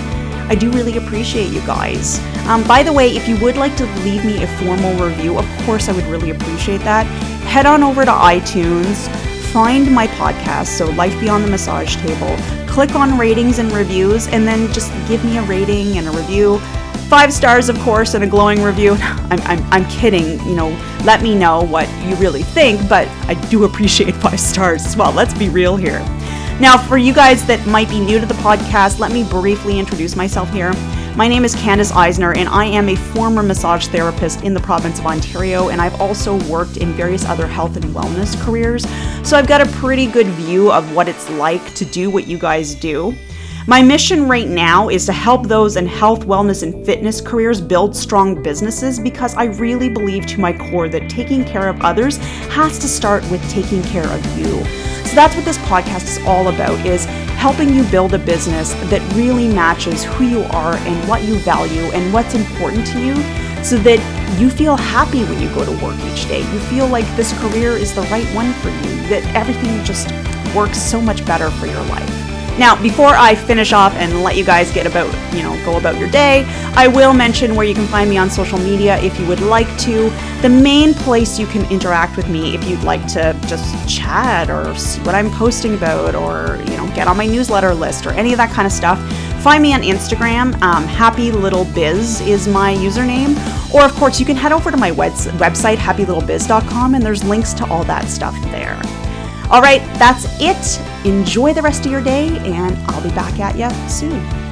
I 0.48 0.54
do 0.54 0.70
really 0.70 0.96
appreciate 0.98 1.52
you 1.52 1.60
guys. 1.60 2.18
Um, 2.46 2.62
by 2.64 2.82
the 2.82 2.92
way, 2.92 3.16
if 3.16 3.26
you 3.26 3.38
would 3.40 3.56
like 3.56 3.76
to 3.76 3.86
leave 4.02 4.24
me 4.24 4.42
a 4.42 4.46
formal 4.58 4.92
review, 4.94 5.38
of 5.38 5.46
course, 5.64 5.88
I 5.88 5.92
would 5.92 6.04
really 6.04 6.30
appreciate 6.30 6.82
that. 6.82 7.06
Head 7.46 7.66
on 7.66 7.82
over 7.82 8.04
to 8.04 8.10
iTunes, 8.10 9.08
find 9.52 9.90
my 9.90 10.06
podcast, 10.08 10.66
so 10.66 10.86
Life 10.90 11.18
Beyond 11.20 11.44
the 11.44 11.48
Massage 11.48 11.96
Table, 11.96 12.36
click 12.66 12.94
on 12.94 13.16
ratings 13.16 13.58
and 13.58 13.72
reviews, 13.72 14.26
and 14.28 14.46
then 14.46 14.70
just 14.72 14.92
give 15.08 15.24
me 15.24 15.38
a 15.38 15.42
rating 15.42 15.96
and 15.96 16.08
a 16.08 16.10
review. 16.10 16.58
Five 17.08 17.32
stars, 17.32 17.68
of 17.68 17.78
course, 17.80 18.14
and 18.14 18.24
a 18.24 18.26
glowing 18.26 18.62
review. 18.62 18.96
I'm, 19.00 19.40
I'm, 19.42 19.62
I'm 19.72 19.84
kidding, 19.88 20.44
you 20.46 20.56
know, 20.56 20.68
let 21.04 21.22
me 21.22 21.34
know 21.34 21.62
what 21.62 21.88
you 22.04 22.16
really 22.16 22.42
think, 22.42 22.86
but 22.88 23.08
I 23.28 23.34
do 23.48 23.64
appreciate 23.64 24.14
five 24.16 24.40
stars 24.40 24.84
as 24.84 24.96
well. 24.96 25.12
Let's 25.12 25.32
be 25.32 25.48
real 25.48 25.76
here. 25.76 26.00
Now, 26.60 26.78
for 26.78 26.96
you 26.96 27.12
guys 27.12 27.44
that 27.46 27.66
might 27.66 27.88
be 27.88 27.98
new 27.98 28.20
to 28.20 28.26
the 28.26 28.34
podcast, 28.34 29.00
let 29.00 29.10
me 29.10 29.24
briefly 29.24 29.76
introduce 29.76 30.14
myself 30.14 30.48
here. 30.50 30.72
My 31.16 31.26
name 31.26 31.44
is 31.44 31.52
Candace 31.56 31.90
Eisner, 31.90 32.32
and 32.32 32.48
I 32.48 32.64
am 32.66 32.88
a 32.88 32.94
former 32.94 33.42
massage 33.42 33.88
therapist 33.88 34.44
in 34.44 34.54
the 34.54 34.60
province 34.60 35.00
of 35.00 35.06
Ontario, 35.06 35.70
and 35.70 35.80
I've 35.80 36.00
also 36.00 36.40
worked 36.48 36.76
in 36.76 36.92
various 36.92 37.24
other 37.24 37.48
health 37.48 37.76
and 37.76 37.86
wellness 37.86 38.40
careers. 38.40 38.86
So 39.28 39.36
I've 39.36 39.48
got 39.48 39.62
a 39.62 39.70
pretty 39.72 40.06
good 40.06 40.28
view 40.28 40.70
of 40.70 40.94
what 40.94 41.08
it's 41.08 41.28
like 41.30 41.74
to 41.74 41.84
do 41.84 42.08
what 42.08 42.28
you 42.28 42.38
guys 42.38 42.76
do. 42.76 43.16
My 43.66 43.82
mission 43.82 44.28
right 44.28 44.48
now 44.48 44.90
is 44.90 45.06
to 45.06 45.12
help 45.12 45.48
those 45.48 45.74
in 45.76 45.86
health, 45.86 46.20
wellness, 46.24 46.62
and 46.62 46.86
fitness 46.86 47.20
careers 47.20 47.60
build 47.60 47.96
strong 47.96 48.40
businesses 48.42 49.00
because 49.00 49.34
I 49.34 49.46
really 49.46 49.88
believe 49.88 50.24
to 50.26 50.40
my 50.40 50.52
core 50.52 50.88
that 50.88 51.10
taking 51.10 51.44
care 51.44 51.68
of 51.68 51.80
others 51.80 52.18
has 52.52 52.78
to 52.78 52.86
start 52.86 53.28
with 53.28 53.42
taking 53.50 53.82
care 53.82 54.06
of 54.06 54.38
you. 54.38 54.93
So 55.14 55.20
that's 55.20 55.36
what 55.36 55.44
this 55.44 55.58
podcast 55.58 56.08
is 56.08 56.18
all 56.26 56.48
about 56.48 56.84
is 56.84 57.04
helping 57.38 57.72
you 57.72 57.84
build 57.84 58.14
a 58.14 58.18
business 58.18 58.72
that 58.90 59.00
really 59.14 59.46
matches 59.46 60.02
who 60.02 60.24
you 60.24 60.42
are 60.50 60.74
and 60.74 61.08
what 61.08 61.22
you 61.22 61.36
value 61.36 61.82
and 61.92 62.12
what's 62.12 62.34
important 62.34 62.84
to 62.88 63.00
you 63.00 63.14
so 63.62 63.76
that 63.76 64.00
you 64.40 64.50
feel 64.50 64.74
happy 64.74 65.22
when 65.22 65.40
you 65.40 65.48
go 65.54 65.64
to 65.64 65.84
work 65.84 65.96
each 66.06 66.26
day. 66.26 66.40
You 66.40 66.58
feel 66.62 66.88
like 66.88 67.06
this 67.14 67.32
career 67.38 67.76
is 67.76 67.94
the 67.94 68.02
right 68.10 68.26
one 68.34 68.52
for 68.54 68.70
you, 68.70 69.06
that 69.06 69.22
everything 69.36 69.84
just 69.84 70.10
works 70.52 70.82
so 70.82 71.00
much 71.00 71.24
better 71.24 71.48
for 71.48 71.66
your 71.66 71.84
life. 71.84 72.23
Now, 72.58 72.80
before 72.80 73.08
I 73.08 73.34
finish 73.34 73.72
off 73.72 73.92
and 73.94 74.22
let 74.22 74.36
you 74.36 74.44
guys 74.44 74.70
get 74.70 74.86
about, 74.86 75.12
you 75.34 75.42
know, 75.42 75.60
go 75.64 75.76
about 75.76 75.98
your 75.98 76.08
day, 76.08 76.44
I 76.76 76.86
will 76.86 77.12
mention 77.12 77.56
where 77.56 77.66
you 77.66 77.74
can 77.74 77.86
find 77.88 78.08
me 78.08 78.16
on 78.16 78.30
social 78.30 78.58
media 78.58 78.96
if 79.00 79.18
you 79.18 79.26
would 79.26 79.40
like 79.40 79.66
to. 79.78 80.08
The 80.40 80.48
main 80.48 80.94
place 80.94 81.36
you 81.36 81.46
can 81.48 81.68
interact 81.72 82.16
with 82.16 82.28
me 82.28 82.54
if 82.54 82.62
you'd 82.64 82.84
like 82.84 83.04
to 83.08 83.36
just 83.48 83.88
chat 83.88 84.50
or 84.50 84.72
see 84.76 85.00
what 85.02 85.16
I'm 85.16 85.30
posting 85.30 85.74
about 85.74 86.14
or, 86.14 86.58
you 86.70 86.76
know, 86.76 86.86
get 86.94 87.08
on 87.08 87.16
my 87.16 87.26
newsletter 87.26 87.74
list 87.74 88.06
or 88.06 88.10
any 88.10 88.32
of 88.32 88.36
that 88.36 88.52
kind 88.52 88.66
of 88.66 88.72
stuff, 88.72 89.00
find 89.42 89.60
me 89.60 89.74
on 89.74 89.82
Instagram. 89.82 90.60
Um, 90.62 90.84
Happy 90.84 91.32
Little 91.32 91.64
Biz 91.64 92.20
is 92.20 92.46
my 92.46 92.72
username. 92.74 93.34
Or, 93.74 93.82
of 93.82 93.92
course, 93.94 94.20
you 94.20 94.26
can 94.26 94.36
head 94.36 94.52
over 94.52 94.70
to 94.70 94.76
my 94.76 94.92
website, 94.92 95.76
happylittlebiz.com, 95.76 96.94
and 96.94 97.04
there's 97.04 97.24
links 97.24 97.52
to 97.54 97.66
all 97.66 97.82
that 97.84 98.08
stuff 98.08 98.40
there. 98.52 98.80
All 99.50 99.60
right, 99.60 99.82
that's 99.98 100.26
it. 100.40 100.80
Enjoy 101.06 101.52
the 101.52 101.62
rest 101.62 101.84
of 101.84 101.92
your 101.92 102.02
day, 102.02 102.28
and 102.38 102.76
I'll 102.88 103.02
be 103.02 103.10
back 103.10 103.38
at 103.40 103.56
you 103.56 103.70
soon. 103.88 104.43